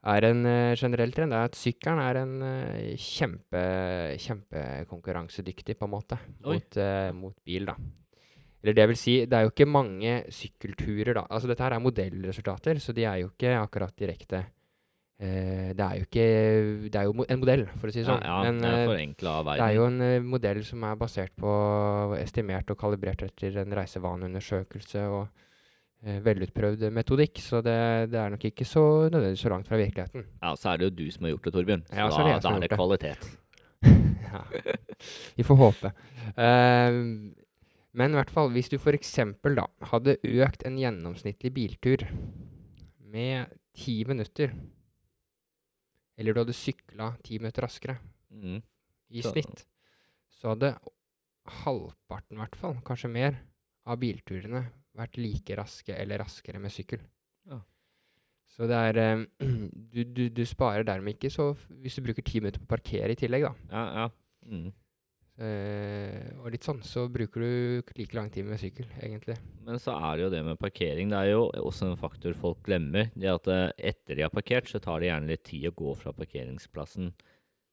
er 0.03 0.27
en 0.27 0.47
eh, 0.51 0.75
generell 0.79 1.13
trend, 1.15 1.35
er 1.35 1.49
at 1.49 1.59
sykkelen 1.59 2.01
er 2.03 2.21
en 2.23 2.33
eh, 2.47 2.95
kjempe, 2.99 3.63
kjempekonkurransedyktig, 4.23 5.77
på 5.79 5.87
en 5.87 5.93
måte, 5.93 6.19
mot, 6.43 6.79
eh, 6.81 7.11
mot 7.15 7.37
bil, 7.47 7.69
da. 7.71 7.77
Eller 8.63 8.77
det 8.79 8.89
vil 8.93 8.99
si, 8.99 9.15
det 9.27 9.39
er 9.39 9.47
jo 9.47 9.53
ikke 9.53 9.69
mange 9.71 10.17
sykkelturer, 10.31 11.15
da. 11.19 11.25
Altså 11.31 11.51
dette 11.51 11.65
her 11.67 11.77
er 11.77 11.83
modellresultater, 11.83 12.83
så 12.83 12.95
de 12.95 13.07
er 13.07 13.23
jo 13.23 13.31
ikke 13.33 13.55
akkurat 13.59 13.95
direkte 13.99 14.45
Det 15.23 15.79
er 15.79 15.99
jo 16.01 16.07
ikke 16.09 16.23
Det 16.91 16.99
er 16.99 17.05
jo 17.07 17.13
en 17.23 17.39
modell, 17.39 17.61
for 17.79 17.87
å 17.87 17.93
si 17.95 18.01
det 18.01 18.09
sånn. 18.09 18.23
ja, 18.27 18.39
Men 18.43 18.59
det 18.59 18.71
er 18.71 18.89
det 19.47 19.67
er 19.67 19.75
jo 19.77 19.85
en 19.87 20.27
modell 20.27 20.63
som 20.67 20.83
er 20.87 20.97
basert 20.99 21.35
på 21.39 21.53
estimert 22.19 22.71
og 22.75 22.79
kalibrert 22.81 23.23
etter 23.23 23.61
en 23.63 23.77
reisevaneundersøkelse 23.79 25.05
og 25.11 25.29
velutprøvd 26.03 26.89
metodikk, 26.91 27.39
så 27.39 27.61
det, 27.63 27.77
det 28.11 28.19
er 28.19 28.33
nok 28.35 28.45
ikke 28.49 28.65
så 28.67 28.83
nødvendigvis 29.07 29.45
så 29.45 29.53
langt 29.53 29.69
fra 29.71 29.79
virkeligheten. 29.79 30.25
Ja, 30.43 30.55
så 30.59 30.73
er 30.73 30.81
det 30.81 30.89
jo 30.89 30.95
du 30.99 31.05
som 31.15 31.25
har 31.29 31.35
gjort 31.37 31.45
det, 31.47 31.53
Torbjørn. 31.55 31.85
Så 31.87 31.95
Ja, 32.01 32.09
så 32.11 32.21
er 32.23 32.27
det 32.27 32.35
da, 32.35 32.41
da 32.49 32.55
er 32.57 32.65
det 32.65 32.71
kvalitet. 32.75 33.29
ja. 34.33 34.43
Vi 35.39 35.47
får 35.47 35.61
håpe. 35.61 35.93
Uh, 36.35 36.99
men 37.93 38.15
i 38.15 38.19
hvert 38.19 38.33
fall, 38.33 38.51
hvis 38.55 38.71
du 38.73 38.79
f.eks. 38.81 39.15
da 39.45 39.67
hadde 39.93 40.17
økt 40.25 40.65
en 40.67 40.79
gjennomsnittlig 40.81 41.53
biltur 41.55 42.07
med 43.13 43.53
ti 43.77 43.99
minutter, 44.09 44.55
eller 46.19 46.35
du 46.35 46.41
hadde 46.43 46.57
sykla 46.57 47.13
ti 47.25 47.39
minutter 47.39 47.67
raskere, 47.69 47.99
Mm. 48.33 48.63
i 49.13 49.21
snitt, 49.21 49.67
så 50.33 50.55
hadde 50.55 50.71
halvparten, 51.63 52.39
i 52.39 52.41
hvert 52.41 52.55
fall, 52.57 52.79
kanskje 52.87 53.11
mer, 53.13 53.35
av 53.89 53.99
bilturene 54.03 54.65
vært 54.99 55.19
like 55.21 55.57
raske 55.59 55.95
eller 55.97 56.23
raskere 56.23 56.61
med 56.63 56.73
sykkel. 56.75 57.03
Ja. 57.49 57.59
Så 58.53 58.69
det 58.69 58.79
er 58.91 59.01
um, 59.17 59.25
du, 59.95 60.03
du, 60.05 60.27
du 60.29 60.45
sparer 60.47 60.85
dermed 60.87 61.17
ikke 61.17 61.33
så 61.33 61.55
Hvis 61.81 61.97
du 61.97 62.05
bruker 62.05 62.23
ti 62.23 62.43
minutter 62.43 62.61
på 62.61 62.69
å 62.69 62.75
parkere 62.77 63.15
i 63.15 63.19
tillegg, 63.19 63.49
da, 63.49 63.55
Ja, 63.73 63.85
ja. 64.03 64.07
Mm. 64.53 64.71
Uh, 65.43 66.43
og 66.43 66.51
litt 66.53 66.67
sånn, 66.67 66.83
så 66.85 67.07
bruker 67.11 67.41
du 67.43 67.93
like 67.97 68.15
lang 68.15 68.29
tid 68.31 68.45
med 68.47 68.61
sykkel, 68.61 68.87
egentlig. 69.01 69.39
Men 69.65 69.81
så 69.81 69.95
er 69.97 70.19
det 70.19 70.27
jo 70.27 70.33
det 70.35 70.43
med 70.45 70.61
parkering. 70.61 71.09
Det 71.11 71.19
er 71.19 71.31
jo 71.33 71.47
også 71.63 71.89
en 71.89 71.99
faktor 71.99 72.37
folk 72.39 72.61
glemmer. 72.67 73.09
Det 73.17 73.31
at 73.33 73.49
eh, 73.51 73.71
etter 73.93 74.19
de 74.19 74.27
har 74.27 74.35
parkert, 74.35 74.69
så 74.69 74.83
tar 74.83 75.01
det 75.01 75.09
gjerne 75.09 75.31
litt 75.33 75.45
tid 75.49 75.71
å 75.71 75.75
gå 75.79 75.95
fra 75.99 76.13
parkeringsplassen 76.15 77.11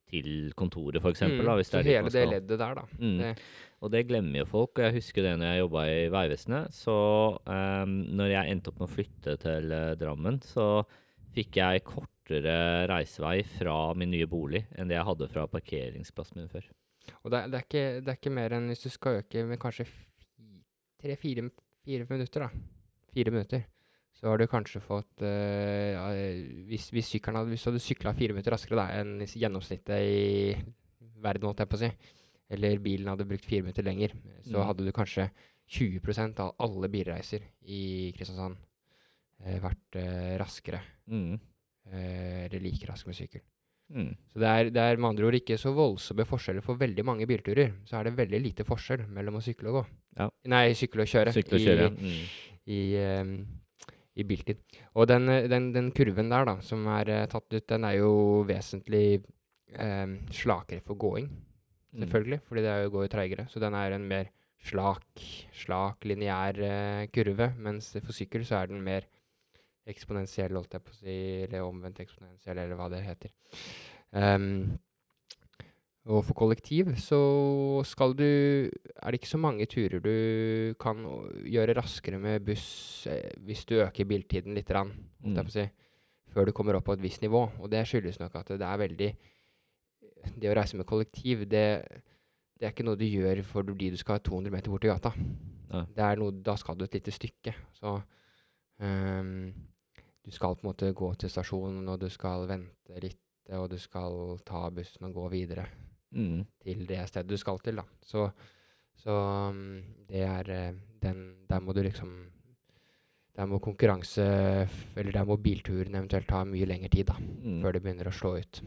til 0.10 0.51
kontoret, 0.58 1.00
f.eks. 1.04 1.22
Mm, 1.30 1.39
da, 1.46 1.56
hvis 1.60 1.70
det 1.74 1.80
er 1.80 1.88
dit 1.88 1.96
hele 1.96 2.13
det 2.16 2.24
leddet 2.34 2.60
der, 2.60 2.80
da. 2.80 2.86
Mm. 3.00 3.18
Det, 3.22 3.34
Og 3.80 3.92
det 3.94 4.01
glemmer 4.10 4.42
jo 4.42 4.46
folk. 4.50 4.74
Og 4.80 4.84
jeg 4.88 4.96
husker 4.98 5.24
det 5.24 5.36
når 5.39 5.54
jeg 5.54 5.62
jobba 5.63 5.84
i 5.88 6.00
Vegvesenet. 6.12 6.74
Så 6.75 6.96
um, 7.46 7.94
når 8.20 8.34
jeg 8.34 8.51
endte 8.56 8.74
opp 8.74 8.82
med 8.82 8.89
å 8.89 8.92
flytte 8.98 9.38
til 9.39 9.72
uh, 9.72 9.94
Drammen, 10.01 10.42
så 10.44 10.66
fikk 11.36 11.60
jeg 11.62 11.84
kortere 11.88 12.58
reisevei 12.89 13.38
fra 13.56 13.78
min 13.96 14.10
nye 14.12 14.25
bolig 14.30 14.63
enn 14.75 14.89
det 14.89 14.98
jeg 14.98 15.06
hadde 15.08 15.28
fra 15.32 15.46
parkeringsplassen 15.48 16.42
min 16.42 16.50
før. 16.51 16.66
og 17.24 17.32
det, 17.32 17.39
er- 17.39 17.48
det, 17.54 17.58
er 17.62 17.66
ikke, 17.68 17.86
det 18.04 18.12
er 18.16 18.18
ikke 18.20 18.34
mer 18.34 18.56
enn 18.58 18.68
hvis 18.74 18.84
du 18.84 18.89
skal 18.89 19.22
øke 19.22 19.46
med 19.48 19.62
kanskje 19.62 19.86
tre-fire 21.01 21.46
minutter, 22.10 22.44
da. 22.44 22.50
Fire 23.13 23.32
minutter. 23.34 23.63
Så 24.20 24.28
har 24.28 24.38
du 24.42 24.48
kanskje 24.52 24.82
fått 24.84 25.22
eh, 25.24 25.94
ja, 25.96 26.08
hvis, 26.68 26.90
hvis, 26.92 27.14
hadde, 27.24 27.46
hvis 27.54 27.64
du 27.64 27.70
hadde 27.72 27.80
sykla 27.84 28.12
fire 28.18 28.36
minutter 28.36 28.52
raskere 28.52 28.76
da, 28.82 28.88
enn 29.00 29.22
gjennomsnittet 29.24 30.02
i 30.04 30.56
verden, 31.24 31.48
holdt 31.48 31.64
jeg 31.64 31.70
på 31.72 31.78
å 31.80 31.84
si, 31.86 31.92
eller 32.52 32.82
bilen 32.84 33.08
hadde 33.12 33.28
brukt 33.30 33.48
fire 33.48 33.64
minutter 33.64 33.86
lenger, 33.88 34.12
så 34.44 34.58
Mm. 34.60 34.66
hadde 34.68 34.86
du 34.88 34.92
kanskje 34.92 35.30
20% 35.70 36.40
av 36.44 36.56
alle 36.60 36.90
bilreiser 36.90 37.42
i 37.64 38.12
Kristiansand 38.18 38.58
eh, 39.46 39.60
vært 39.64 39.96
eh, 39.96 40.36
raskere, 40.42 40.82
Mm. 41.08 41.40
eh, 41.94 42.46
eller 42.50 42.60
like 42.60 42.86
rask 42.90 43.08
med 43.08 43.16
sykkel. 43.16 43.42
Mm. 43.90 44.12
Så 44.30 44.40
det 44.44 44.48
er, 44.50 44.70
det 44.70 44.82
er 44.84 44.98
med 45.02 45.10
andre 45.10 45.26
ord 45.26 45.34
ikke 45.40 45.58
så 45.58 45.72
voldsomme 45.74 46.26
forskjeller 46.28 46.62
for 46.62 46.76
veldig 46.78 47.06
mange 47.06 47.26
bilturer. 47.26 47.72
Så 47.90 47.96
er 47.98 48.04
det 48.06 48.18
veldig 48.20 48.42
lite 48.44 48.64
forskjell 48.68 49.08
mellom 49.08 49.40
å 49.40 49.42
sykle 49.42 49.72
og 49.72 49.80
gå. 49.80 49.86
Ja. 50.20 50.28
Nei, 50.46 50.74
sykle 50.78 51.02
og 51.08 51.10
kjøre. 51.10 51.34
Sykle 51.34 51.58
og 51.58 51.64
kjøre. 51.66 51.88
Mm. 51.96 52.20
I, 52.68 52.76
i, 52.76 52.82
ehm, 53.02 53.34
i 54.20 54.26
biltid. 54.28 54.62
Og 55.00 55.08
den, 55.10 55.30
eh, 55.32 55.48
den, 55.52 55.70
den 55.76 55.92
kurven 55.96 56.32
der, 56.32 56.48
da, 56.50 56.58
som 56.66 56.88
er 56.92 57.12
uh, 57.14 57.28
tatt 57.32 57.48
ut, 57.56 57.68
den 57.72 57.88
er 57.88 58.00
jo 58.00 58.12
vesentlig 58.50 59.22
um, 59.76 60.18
slakere 60.36 60.84
for 60.86 61.00
gåing, 61.00 61.30
Mm. 61.90 62.04
selvfølgelig. 62.04 62.38
Fordi 62.46 62.62
det 62.62 62.70
er 62.70 62.84
jo, 62.84 62.90
går 62.94 63.06
jo 63.08 63.10
treigere. 63.10 63.48
Så 63.50 63.60
den 63.60 63.74
er 63.74 63.96
en 63.96 64.04
mer 64.06 64.28
slak, 64.62 65.24
slak 65.58 66.06
lineær 66.06 66.60
uh, 66.62 67.06
kurve. 67.10 67.48
Mens 67.58 67.88
for 67.98 68.14
sykkel 68.14 68.46
så 68.46 68.60
er 68.60 68.70
den 68.70 68.84
mer 68.86 69.08
eksponentiell, 69.90 70.54
holdt 70.54 70.76
jeg 70.78 70.86
på 70.86 70.94
å 70.94 71.00
si, 71.00 71.16
eller 71.48 71.66
omvendt 71.66 72.02
eksponentiell, 72.04 72.60
eller 72.62 72.78
hva 72.78 72.92
det 72.94 73.00
heter. 73.08 73.32
Ehm, 74.14 74.78
Og 76.10 76.24
for 76.25 76.34
kollektiv 76.38 76.89
så 76.98 77.20
skal 77.86 78.16
du 78.18 78.25
Er 78.25 79.12
det 79.12 79.20
ikke 79.20 79.30
så 79.30 79.42
mange 79.42 79.68
turer 79.70 80.01
du 80.01 80.74
kan 80.82 81.04
gjøre 81.46 81.75
raskere 81.78 82.20
med 82.22 82.46
buss 82.46 83.06
eh, 83.08 83.30
hvis 83.46 83.66
du 83.70 83.75
øker 83.84 84.10
biltiden 84.10 84.56
litt, 84.58 84.72
rann, 84.72 84.92
Mm. 85.22 85.50
si, 85.50 85.70
før 86.34 86.46
du 86.46 86.51
kommer 86.51 86.75
opp 86.75 86.86
på 86.86 86.94
et 86.94 87.01
visst 87.01 87.22
nivå. 87.22 87.51
Og 87.60 87.70
det 87.70 87.86
skyldes 87.86 88.20
nok 88.20 88.36
at 88.36 88.48
det 88.48 88.62
er 88.62 88.78
veldig 88.78 89.16
Det 90.39 90.50
å 90.50 90.56
reise 90.56 90.75
med 90.75 90.86
kollektiv, 90.86 91.48
det, 91.48 91.88
det 92.60 92.66
er 92.66 92.72
ikke 92.74 92.84
noe 92.84 92.98
du 93.00 93.06
gjør 93.06 93.42
fordi 93.44 93.89
du 93.89 93.98
skal 93.98 94.20
200 94.20 94.51
meter 94.51 94.70
bort 94.70 94.84
i 94.84 94.88
gata. 94.88 95.13
Nei. 95.72 95.86
Det 95.96 96.04
er 96.04 96.20
noe, 96.20 96.32
da 96.44 96.56
skal 96.60 96.75
du 96.75 96.84
et 96.84 96.94
lite 96.94 97.12
stykke. 97.12 97.54
Så 97.72 98.01
um, 98.80 99.54
du 100.25 100.32
skal 100.32 100.56
på 100.56 100.66
en 100.66 100.72
måte 100.74 100.92
gå 100.92 101.13
til 101.16 101.30
stasjonen, 101.32 101.88
og 101.88 102.01
du 102.01 102.10
skal 102.10 102.48
vente 102.50 103.00
litt, 103.00 103.22
og 103.56 103.70
du 103.72 103.78
skal 103.80 104.39
ta 104.44 104.70
bussen 104.70 105.08
og 105.08 105.13
gå 105.13 105.30
videre 105.30 105.70
Mm. 106.16 106.46
til 106.63 106.86
det 106.89 107.04
stedet 107.10 107.30
du 107.30 107.38
skal 107.38 107.60
til, 107.62 107.75
da. 107.78 107.84
Så, 108.01 108.25
så 108.98 109.13
um, 109.51 109.80
det 110.10 110.24
er 110.25 110.50
eh, 110.50 110.78
den 111.04 111.20
Der 111.48 111.60
må 111.62 111.72
du 111.74 111.84
liksom 111.86 112.10
Der 113.38 113.46
må 113.46 113.60
konkurranse 113.62 114.25
Eller 114.98 115.12
der 115.13 115.25
må 115.30 115.38
bilturen 115.38 115.96
eventuelt 115.96 116.28
ta 116.28 116.44
mye 116.44 116.66
lengre 116.66 116.89
tid, 116.89 117.06
da. 117.12 117.16
Mm. 117.20 117.62
Før 117.62 117.72
det 117.78 117.84
begynner 117.86 118.10
å 118.10 118.16
slå 118.16 118.34
ut. 118.42 118.62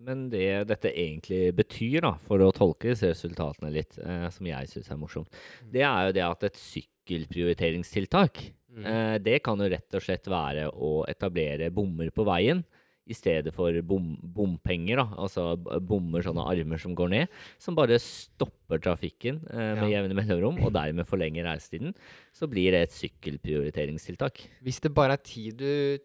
Men 0.00 0.28
det 0.32 0.66
dette 0.68 0.92
egentlig 0.96 1.54
betyr, 1.56 2.00
da, 2.06 2.14
for 2.24 2.40
å 2.40 2.52
tolke 2.56 2.88
disse 2.92 3.10
resultatene 3.10 3.72
litt, 3.74 3.98
eh, 4.00 4.28
som 4.32 4.46
jeg 4.48 4.70
syns 4.70 4.88
er 4.92 4.96
morsomt, 4.96 5.34
det 5.68 5.82
er 5.84 6.06
jo 6.06 6.14
det 6.16 6.24
at 6.24 6.46
et 6.48 6.56
sykkelprioriteringstiltak, 6.56 8.52
Mm. 8.70 8.84
eh, 8.86 9.18
det 9.18 9.42
kan 9.42 9.58
jo 9.58 9.68
rett 9.68 9.94
og 9.98 10.02
slett 10.02 10.28
være 10.30 10.68
å 10.70 11.04
etablere 11.10 11.72
bommer 11.74 12.10
på 12.14 12.24
veien. 12.24 12.64
I 13.10 13.14
stedet 13.18 13.50
for 13.56 13.74
bom, 13.82 14.12
bompenger, 14.22 15.00
da, 15.02 15.06
altså 15.18 15.56
bommer, 15.58 16.22
sånne 16.22 16.44
armer 16.46 16.78
som 16.78 16.94
går 16.94 17.10
ned, 17.10 17.32
som 17.58 17.74
bare 17.74 17.98
stopper 17.98 18.78
trafikken 18.84 19.40
eh, 19.50 19.74
med 19.80 19.88
Ja. 19.90 19.98
jevne 19.98 20.14
mellomrom, 20.14 20.60
og 20.62 20.70
dermed 20.76 21.08
forlenger 21.10 21.44
reisetiden, 21.48 21.92
så 22.32 22.46
blir 22.46 22.70
det 22.76 22.84
et 22.86 22.94
sykkelprioriteringstiltak. 22.94 24.40
Hvis 24.62 24.80
det 24.84 24.92
bare 24.94 25.16
er 25.18 25.24
tid 25.26 25.58
du, 25.58 25.98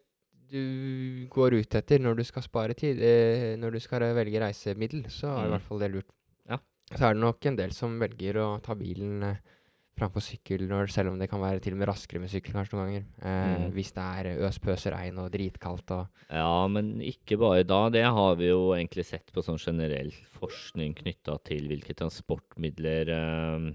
du 0.50 1.27
går 1.33 1.59
ut 1.62 1.75
etter 1.77 2.01
når 2.01 2.19
du 2.19 2.24
skal 2.27 2.43
spare 2.45 2.74
tid, 2.77 3.00
eh, 3.01 3.55
når 3.62 3.77
du 3.77 3.79
skal 3.83 4.05
velge 4.17 4.41
reisemiddel, 4.41 5.05
så 5.09 5.29
er 5.29 5.45
i 5.45 5.45
Mm. 5.50 5.53
hvert 5.55 5.67
fall 5.69 5.79
det 5.79 5.91
lurt. 5.93 6.09
Ja. 6.50 6.57
Så 6.95 7.01
er 7.09 7.13
det 7.13 7.21
nok 7.21 7.45
en 7.45 7.55
del 7.55 7.71
som 7.74 8.00
velger 8.00 8.35
å 8.41 8.62
ta 8.62 8.74
bilen 8.75 9.24
eh, 9.24 9.35
framfor 9.95 10.23
sykkel, 10.23 10.65
når, 10.67 10.89
selv 10.91 11.13
om 11.13 11.19
det 11.19 11.29
kan 11.31 11.39
være 11.39 11.61
til 11.63 11.75
og 11.75 11.79
med 11.79 11.87
raskere 11.87 12.19
med 12.19 12.31
sykkel 12.31 12.55
kanskje 12.55 12.75
noen 12.75 12.89
ganger. 12.89 13.05
Eh, 13.21 13.53
Mm. 13.55 13.69
Hvis 13.75 13.93
det 13.95 14.03
er 14.03 14.43
øs 14.47 14.57
pøs 14.59 14.85
regn 14.91 15.17
og 15.21 15.31
dritkaldt 15.31 15.91
og 15.95 16.07
Ja, 16.29 16.67
men 16.67 16.99
ikke 17.01 17.37
bare 17.39 17.63
da. 17.63 17.89
Det 17.89 18.03
har 18.03 18.35
vi 18.35 18.49
jo 18.49 18.73
egentlig 18.75 19.05
sett 19.05 19.31
på 19.31 19.43
sånn 19.45 19.61
generell 19.61 20.11
forskning 20.39 20.95
knytta 20.97 21.37
til 21.47 21.67
hvilke 21.69 21.95
transportmidler 21.95 23.11
eh, 23.15 23.67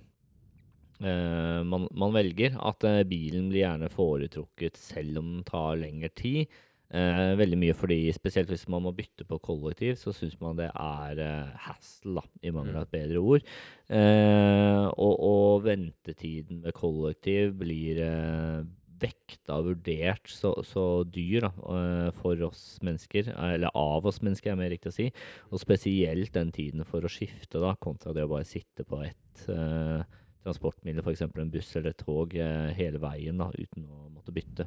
eh, 1.01 1.61
man, 1.65 1.89
man 1.93 2.13
velger. 2.13 2.59
At 2.61 2.85
eh, 2.85 3.03
bilen 3.09 3.49
blir 3.53 3.65
gjerne 3.65 3.89
foretrukket 3.93 4.77
selv 4.77 5.23
om 5.23 5.31
den 5.39 5.47
tar 5.49 5.79
lengre 5.81 6.11
tid. 6.13 6.51
Eh, 6.91 7.37
veldig 7.39 7.59
mye 7.61 7.75
fordi, 7.79 8.01
spesielt 8.11 8.51
hvis 8.51 8.67
man 8.73 8.83
må 8.83 8.91
bytte 8.97 9.23
på 9.29 9.39
kollektiv, 9.45 9.95
så 10.01 10.11
syns 10.15 10.35
man 10.41 10.59
det 10.59 10.73
er 10.75 11.23
eh, 11.23 11.53
hassle, 11.69 12.19
da, 12.19 12.25
i 12.43 12.51
mangel 12.55 12.81
av 12.81 12.89
et 12.89 12.97
bedre 12.97 13.23
ord. 13.23 13.47
Eh, 13.87 14.87
og, 14.91 15.15
og 15.23 15.65
ventetiden 15.69 16.65
ved 16.65 16.75
kollektiv 16.75 17.55
blir 17.63 18.03
eh, 18.03 18.67
vekta 19.01 19.61
og 19.61 19.71
vurdert 19.71 20.31
så, 20.31 20.53
så 20.67 20.85
dyr 21.07 21.47
da, 21.47 21.53
eh, 21.77 22.11
for 22.19 22.43
oss 22.49 22.65
mennesker, 22.85 23.31
eller 23.39 23.71
av 23.79 24.11
oss 24.11 24.21
mennesker, 24.25 24.53
er 24.53 24.61
mer 24.61 24.75
riktig 24.75 24.91
å 24.93 24.99
si. 24.99 25.09
Og 25.51 25.63
spesielt 25.63 26.35
den 26.35 26.51
tiden 26.57 26.83
for 26.89 27.07
å 27.07 27.13
skifte, 27.13 27.63
da, 27.63 27.77
kontra 27.81 28.15
det 28.17 28.27
å 28.27 28.33
bare 28.35 28.49
sitte 28.49 28.87
på 28.89 29.05
ett 29.07 29.47
eh, 29.47 30.03
transportmiddel, 30.43 31.05
f.eks. 31.05 31.27
en 31.29 31.55
buss 31.55 31.75
eller 31.77 31.95
et 31.95 32.03
tog, 32.03 32.35
eh, 32.35 32.71
hele 32.77 33.01
veien 33.03 33.41
da, 33.41 33.51
uten 33.55 33.87
å 33.87 34.09
måtte 34.11 34.35
bytte. 34.35 34.67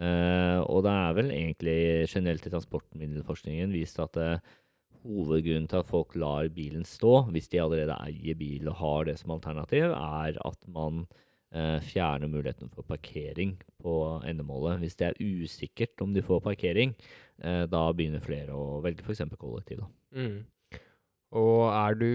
Eh, 0.00 0.60
og 0.72 0.84
det 0.86 0.92
er 0.92 1.16
vel 1.18 1.32
egentlig 1.34 1.78
generelt 2.10 2.46
i 2.48 2.52
transportmiddelforskningen 2.52 3.74
vist 3.74 4.00
at 4.02 4.16
uh, 4.18 4.54
hovedgrunnen 5.02 5.68
til 5.68 5.82
at 5.82 5.90
folk 5.90 6.16
lar 6.16 6.48
bilen 6.54 6.86
stå, 6.88 7.26
hvis 7.34 7.50
de 7.52 7.60
allerede 7.60 7.98
eier 8.06 8.38
bil 8.38 8.70
og 8.70 8.78
har 8.80 9.10
det 9.10 9.18
som 9.20 9.34
alternativ, 9.34 9.92
er 9.92 10.38
at 10.38 10.70
man 10.72 11.04
uh, 11.04 11.78
fjerner 11.84 12.30
muligheten 12.32 12.72
for 12.72 12.86
parkering 12.88 13.58
på 13.82 13.98
endemålet. 14.28 14.80
Hvis 14.82 14.96
det 14.96 15.10
er 15.10 15.20
usikkert 15.20 16.00
om 16.04 16.16
de 16.16 16.24
får 16.24 16.42
parkering, 16.46 16.96
da 17.42 17.80
begynner 17.90 18.22
flere 18.22 18.54
å 18.54 18.76
velge 18.84 19.02
f.eks. 19.02 19.24
kollektiv. 19.34 19.80
Da. 19.80 19.86
Mm. 20.14 20.44
Og 21.38 21.70
er 21.72 21.96
du 21.96 22.10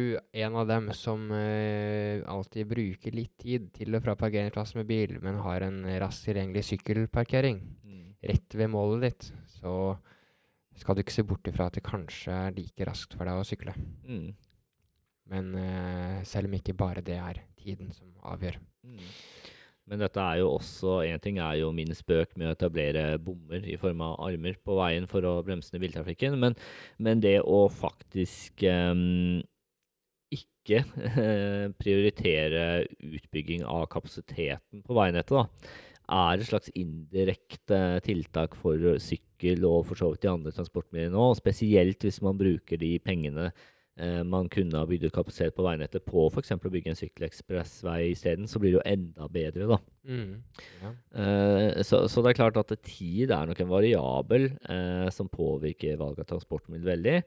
en 0.46 0.56
av 0.62 0.68
dem 0.70 0.92
som 0.94 1.24
eh, 1.34 2.22
alltid 2.30 2.70
bruker 2.70 3.16
litt 3.18 3.34
tid 3.42 3.72
til 3.74 3.98
og 3.98 4.04
fra 4.06 4.14
parkeringsplass 4.20 4.76
med 4.78 4.86
bil, 4.90 5.16
men 5.24 5.42
har 5.42 5.66
en 5.66 5.82
raskt 6.04 6.28
tilgjengelig 6.30 6.68
sykkelparkering 6.70 7.64
rett 8.26 8.56
ved 8.56 8.72
målet 8.72 9.06
ditt, 9.08 9.30
så 9.60 9.74
skal 10.78 10.96
du 10.96 11.04
ikke 11.04 11.16
se 11.16 11.26
bort 11.26 11.48
ifra 11.50 11.70
at 11.70 11.78
det 11.78 11.86
kanskje 11.86 12.34
er 12.34 12.56
like 12.56 12.86
raskt 12.88 13.16
for 13.18 13.30
deg 13.30 13.40
å 13.40 13.48
sykle. 13.48 13.74
Mm. 14.06 14.30
Men 15.32 15.54
eh, 15.60 16.20
selv 16.28 16.50
om 16.50 16.56
ikke 16.58 16.78
bare 16.78 17.04
det 17.06 17.18
er 17.20 17.42
tiden 17.60 17.92
som 17.96 18.14
avgjør. 18.32 18.60
Mm. 18.88 19.08
Men 19.88 20.02
dette 20.04 20.20
er 20.20 20.42
jo 20.42 20.54
også 20.58 21.02
En 21.08 21.22
ting 21.24 21.40
er 21.44 21.60
jo 21.62 21.72
min 21.76 21.94
spøk 21.96 22.36
med 22.36 22.50
å 22.50 22.56
etablere 22.56 23.06
bommer 23.24 23.64
i 23.64 23.78
form 23.80 24.04
av 24.06 24.18
armer 24.28 24.58
på 24.64 24.78
veien 24.80 25.08
for 25.10 25.26
å 25.28 25.38
bremse 25.48 25.74
ned 25.74 25.86
biltrafikken, 25.86 26.38
men, 26.42 26.58
men 27.00 27.24
det 27.24 27.40
å 27.42 27.66
faktisk 27.72 28.66
um, 28.68 29.40
ikke 30.34 30.82
eh, 31.24 31.68
prioritere 31.80 32.64
utbygging 33.00 33.64
av 33.64 33.88
kapasiteten 33.94 34.84
på 34.84 34.98
veinettet, 34.98 35.38
da, 35.38 35.72
er 36.08 36.40
et 36.40 36.48
slags 36.48 36.72
indirekte 36.76 37.80
tiltak 38.06 38.56
for 38.60 39.00
sykkel 39.04 39.66
og 39.68 39.88
for 39.90 40.00
så 40.00 40.12
vidt 40.12 40.24
de 40.24 40.32
andre 40.32 40.54
transportmidlene 40.56 41.16
nå, 41.16 41.32
spesielt 41.40 42.04
hvis 42.04 42.22
man 42.24 42.40
bruker 42.40 42.80
de 42.80 42.94
pengene 43.04 43.50
man 44.30 44.46
kunne 44.54 44.78
ha 44.78 44.86
bygd 44.86 45.08
ut 45.08 45.16
kapasitet 45.16 45.56
på 45.58 45.64
veinettet 45.66 46.04
på 46.06 46.28
f.eks. 46.30 46.52
å 46.54 46.72
bygge 46.74 46.92
en 46.94 47.00
sykkelekspressvei 47.00 48.12
isteden, 48.12 48.46
så 48.46 48.62
blir 48.62 48.76
det 48.76 48.78
jo 48.78 48.84
enda 48.86 49.30
bedre, 49.34 49.70
da. 49.72 49.80
Mm. 50.08 50.36
Ja. 50.84 50.92
Eh, 51.24 51.82
så, 51.88 52.04
så 52.12 52.22
det 52.22 52.32
er 52.32 52.40
klart 52.44 52.60
at 52.62 52.76
tid 52.86 53.34
er 53.34 53.50
nok 53.50 53.64
en 53.64 53.72
variabel 53.72 54.52
eh, 54.70 55.10
som 55.14 55.32
påvirker 55.32 55.98
valg 56.00 56.22
av 56.22 56.30
transportmiddel 56.30 56.94
veldig. 56.94 57.18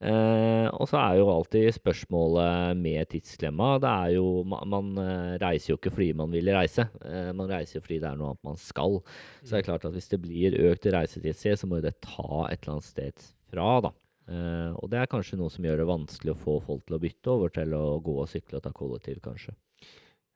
Eh, 0.00 0.66
og 0.80 0.88
så 0.88 0.96
er 0.96 1.18
jo 1.18 1.26
alltid 1.28 1.74
spørsmålet 1.76 2.78
med 2.80 3.10
tidsklemma 3.12 3.74
det 3.84 3.90
er 3.90 4.12
jo, 4.14 4.28
Man, 4.48 4.70
Man 4.72 4.86
eh, 5.02 5.34
reiser 5.42 5.74
jo 5.74 5.76
ikke 5.76 5.92
fordi 5.92 6.14
man 6.16 6.32
vil 6.32 6.48
reise, 6.56 6.86
eh, 7.04 7.28
man 7.36 7.50
reiser 7.52 7.76
jo 7.76 7.84
fordi 7.84 7.98
det 8.00 8.08
er 8.08 8.16
noe 8.16 8.32
annet 8.32 8.48
man 8.48 8.56
skal. 8.56 9.02
Så 9.42 9.52
det 9.52 9.58
er 9.60 9.66
klart 9.68 9.84
at 9.84 9.92
hvis 9.92 10.08
det 10.08 10.22
blir 10.22 10.56
økt 10.70 10.88
reisetidssted, 10.88 11.60
så 11.60 11.68
må 11.68 11.82
jo 11.82 11.88
det 11.90 11.98
ta 12.00 12.46
et 12.46 12.62
eller 12.62 12.78
annet 12.78 12.88
sted 12.88 13.28
fra, 13.52 13.68
da. 13.84 13.92
Eh, 14.30 14.72
og 14.78 14.90
det 14.92 15.00
er 15.00 15.10
kanskje 15.10 15.38
noe 15.40 15.50
som 15.50 15.64
gjør 15.66 15.82
det 15.82 15.88
vanskelig 15.90 16.34
å 16.36 16.38
få 16.38 16.58
folk 16.62 16.84
til 16.86 16.96
å 16.96 17.02
bytte 17.02 17.32
over 17.32 17.52
til 17.54 17.74
å 17.74 17.84
gå 18.04 18.14
og 18.22 18.28
sykle 18.30 18.60
og 18.60 18.64
ta 18.66 18.70
kollektiv, 18.74 19.18
kanskje. 19.24 19.56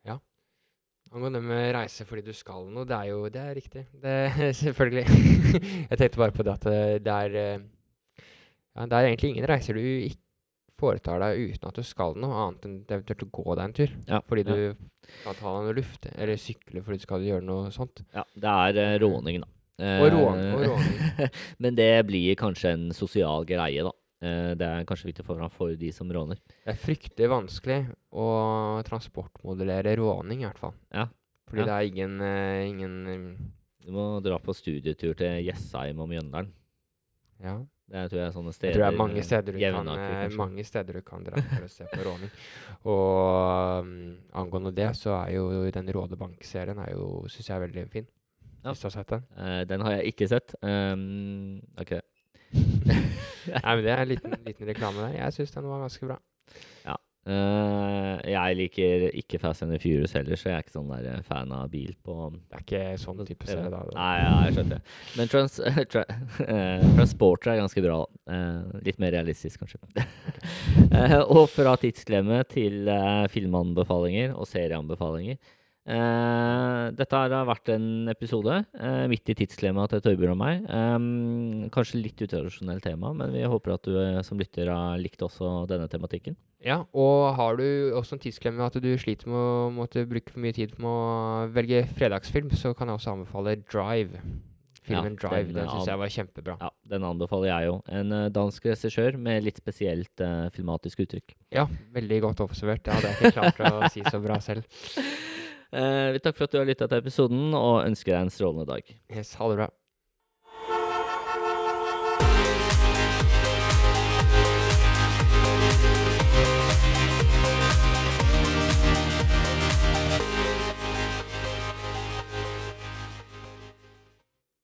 Ja. 0.08 0.18
Angående 1.14 1.42
med 1.44 1.68
reise 1.76 2.06
fordi 2.08 2.24
du 2.26 2.32
skal 2.34 2.66
noe, 2.72 2.88
det 2.88 2.96
er 2.96 3.12
jo 3.12 3.28
Det 3.30 3.44
er 3.44 3.54
riktig. 3.54 3.86
Det, 4.02 4.16
selvfølgelig. 4.64 5.06
jeg 5.90 6.00
tenkte 6.00 6.22
bare 6.24 6.34
på 6.34 6.46
det 6.46 6.56
at 6.56 6.66
det, 6.66 6.82
det 7.06 7.16
er 7.28 7.40
eh, 7.44 7.64
ja, 8.74 8.86
Det 8.90 8.98
er 8.98 9.10
egentlig 9.12 9.34
ingen 9.34 9.48
reiser 9.48 9.78
du 9.78 9.84
ikke 9.84 10.20
foretar 10.80 11.22
deg 11.22 11.54
uten 11.54 11.68
at 11.70 11.76
du 11.78 11.86
skal 11.86 12.16
noe, 12.18 12.34
annet 12.48 12.64
enn 12.66 12.78
eventuelt 12.82 13.22
å 13.22 13.32
gå 13.38 13.54
deg 13.54 13.64
en 13.64 13.76
tur. 13.78 13.92
Ja, 14.10 14.18
Fordi 14.26 14.42
ja. 14.42 14.56
du 14.56 15.12
kan 15.22 15.38
ta 15.38 15.52
deg 15.52 15.68
noe 15.68 15.76
luft, 15.78 16.08
eller 16.10 16.40
sykle 16.40 16.82
fordi 16.82 16.98
du 16.98 17.06
skal 17.06 17.26
gjøre 17.28 17.46
noe 17.46 17.70
sånt. 17.74 18.02
Ja, 18.16 18.24
det 18.34 18.54
er 18.66 18.80
eh, 18.82 18.96
råning, 19.04 19.44
da. 19.44 19.50
Og 19.82 20.06
rån- 20.12 20.54
og 20.54 20.60
Eh, 20.62 20.68
råning. 20.70 21.30
Men 21.58 21.74
det 21.74 21.90
blir 22.06 22.34
kanskje 22.38 22.72
en 22.76 22.90
sosial 22.94 23.44
greie, 23.48 23.82
da. 23.82 23.90
Eh, 24.22 24.54
Det 24.54 24.62
er 24.68 24.84
kanskje 24.86 25.10
viktig 25.10 25.24
å 25.24 25.28
få 25.32 25.36
fram 25.40 25.50
for 25.50 25.74
de 25.74 25.90
som 25.92 26.08
råner. 26.14 26.38
Det 26.64 26.72
er 26.76 26.78
fryktelig 26.78 27.28
vanskelig 27.32 27.80
å 28.14 28.28
transportmodellere 28.86 29.96
råning, 29.98 30.42
i 30.42 30.46
hvert 30.48 30.58
fall. 30.62 30.74
Ja. 30.94 31.08
Fordi 31.50 31.60
Ja. 31.60 31.64
det 31.66 31.74
er 31.74 31.90
ingen, 31.92 32.20
eh, 32.20 32.68
ingen 32.68 33.52
Du 33.84 33.90
må 33.92 34.22
dra 34.22 34.38
på 34.38 34.54
studietur 34.54 35.14
til 35.14 35.44
Jessheim 35.44 35.98
og 36.00 36.08
Mjøndalen. 36.08 36.52
Ja. 37.42 37.58
Det 37.90 38.10
tror 38.10 38.16
jeg 38.16 38.28
er 38.28 38.32
sånne 38.32 38.52
Jeg 38.54 38.72
tror 38.74 38.80
det 38.80 38.94
er 38.94 38.96
mange 38.96 39.22
steder, 39.22 39.52
du 39.52 39.58
kan, 39.60 40.36
mange 40.38 40.64
steder 40.64 40.92
du 40.94 41.02
kan 41.02 41.22
dra 41.22 41.36
for 41.36 41.64
å 41.66 41.68
se 41.68 41.84
på 41.84 42.00
råning. 42.02 42.30
Og 42.86 43.80
um, 43.84 44.16
angående 44.32 44.72
det, 44.74 44.88
så 44.96 45.12
er 45.26 45.34
jo 45.34 45.70
den 45.70 45.92
Råde 45.92 46.16
Bank-serien 46.16 46.78
er 46.80 46.96
syns 47.28 47.46
jeg 47.50 47.56
er 47.58 47.66
veldig 47.66 47.90
fin. 47.92 48.06
Ja. 48.64 48.72
Hvis 48.72 48.82
du 48.82 48.88
har 48.88 48.96
sett 48.96 49.12
den. 49.12 49.24
Eh, 49.36 49.62
Den 49.68 49.84
har 49.84 49.98
jeg 49.98 50.12
ikke 50.14 50.28
sett. 50.28 50.54
Um, 50.64 51.60
ok. 51.80 51.98
Nei, 52.54 53.74
men 53.74 53.82
det 53.84 53.92
er 53.92 54.00
en 54.04 54.08
liten, 54.08 54.36
liten 54.46 54.70
reklame 54.70 55.04
der. 55.04 55.18
Jeg 55.20 55.36
syns 55.36 55.52
den 55.52 55.68
var 55.68 55.84
ganske 55.84 56.08
bra. 56.08 56.20
Eh, 57.24 58.18
jeg 58.34 58.56
liker 58.58 59.06
ikke 59.16 59.38
Fast 59.40 59.64
and 59.64 59.72
the 59.72 59.78
Furious 59.80 60.12
heller, 60.12 60.36
så 60.36 60.50
jeg 60.50 60.58
er 60.58 60.64
ikke 60.66 60.74
sånn 60.74 60.90
der 60.92 61.22
fan 61.24 61.52
av 61.56 61.70
bil 61.72 61.94
på 62.04 62.16
Det 62.34 62.58
er 62.58 62.64
ikke 62.66 62.82
sånn 63.00 63.22
type 63.24 63.48
serie, 63.48 63.70
da. 63.72 63.80
Nei, 63.96 64.10
ja, 64.20 64.34
jeg 64.44 64.56
skjønner. 64.58 64.82
Men 65.16 65.30
trans, 65.32 65.56
tra, 65.94 66.02
eh, 66.44 66.84
Transporter 66.98 67.54
er 67.54 67.62
ganske 67.62 67.84
bra. 67.86 67.96
Eh, 68.28 68.76
litt 68.84 69.00
mer 69.00 69.16
realistisk, 69.16 69.64
kanskje. 69.64 69.80
Eh, 70.94 71.16
og 71.22 71.48
fra 71.50 71.72
tidsklemme 71.80 72.42
til 72.50 72.88
eh, 72.90 73.24
filmanbefalinger 73.32 74.34
og 74.36 74.46
serieanbefalinger. 74.46 75.38
Eh, 75.84 76.84
dette 76.96 77.18
har 77.18 77.44
vært 77.44 77.68
en 77.74 78.08
episode 78.08 78.54
eh, 78.72 79.02
midt 79.12 79.28
i 79.28 79.36
tidsklemma 79.36 79.84
til 79.92 80.00
Torbjørn 80.04 80.32
og 80.32 80.40
meg. 80.40 80.62
Eh, 80.64 81.68
kanskje 81.74 82.00
litt 82.00 82.24
utradisjonelt 82.24 82.84
tema, 82.86 83.12
men 83.16 83.34
vi 83.36 83.44
håper 83.44 83.74
at 83.76 83.84
du 83.84 83.98
som 84.24 84.40
lytter 84.40 84.72
har 84.72 84.96
likt 85.02 85.20
også 85.26 85.66
denne 85.68 85.88
tematikken. 85.92 86.38
Ja, 86.64 86.80
og 86.96 87.34
har 87.36 87.60
du 87.60 87.66
også 87.98 88.16
en 88.16 88.24
tidsklemme 88.24 88.64
at 88.64 88.78
du 88.80 88.88
sliter 88.96 89.28
med 89.28 89.36
å 89.36 89.68
måtte 89.74 90.06
bruke 90.08 90.32
for 90.32 90.40
mye 90.40 90.56
tid 90.56 90.72
på 90.78 90.88
å 90.88 91.44
velge 91.52 91.84
fredagsfilm, 91.98 92.48
så 92.56 92.72
kan 92.72 92.88
jeg 92.88 93.02
også 93.02 93.12
anbefale 93.18 93.58
Drive. 93.68 94.24
Filmen 94.84 95.18
Ja, 95.18 95.28
Drive. 95.28 95.52
den, 95.52 95.58
Den 95.60 95.68
syns 95.68 95.90
jeg 95.92 96.00
var 96.00 96.12
kjempebra. 96.12 96.56
Ja, 96.60 96.72
Den 96.88 97.04
anbefaler 97.08 97.50
jeg 97.50 97.68
jo. 97.68 97.76
En 98.00 98.16
dansk 98.32 98.64
regissør 98.72 99.20
med 99.20 99.44
litt 99.44 99.60
spesielt 99.60 100.24
filmatisk 100.56 101.04
uttrykk. 101.04 101.36
Ja, 101.52 101.68
veldig 101.92 102.20
godt 102.24 102.44
oppsummert. 102.44 102.84
Det 102.84 102.96
hadde 102.96 103.12
jeg 103.12 103.32
ikke 103.32 103.36
klart 103.36 103.64
å 103.68 103.92
si 103.92 104.04
så 104.08 104.20
bra 104.24 104.40
selv. 104.44 104.64
Eh, 105.74 106.12
vi 106.14 106.20
takker 106.22 106.38
for 106.38 106.46
at 106.46 106.54
du 106.54 106.60
har 106.60 106.68
lytta 106.68 106.86
til 106.86 107.00
episoden, 107.02 107.48
og 107.58 107.82
ønsker 107.82 108.14
deg 108.14 108.26
en 108.28 108.30
strålende 108.30 108.68
dag. 108.68 108.94
Yes, 109.10 109.34
ha 109.40 109.48
det 109.50 109.58
bra. 109.58 109.68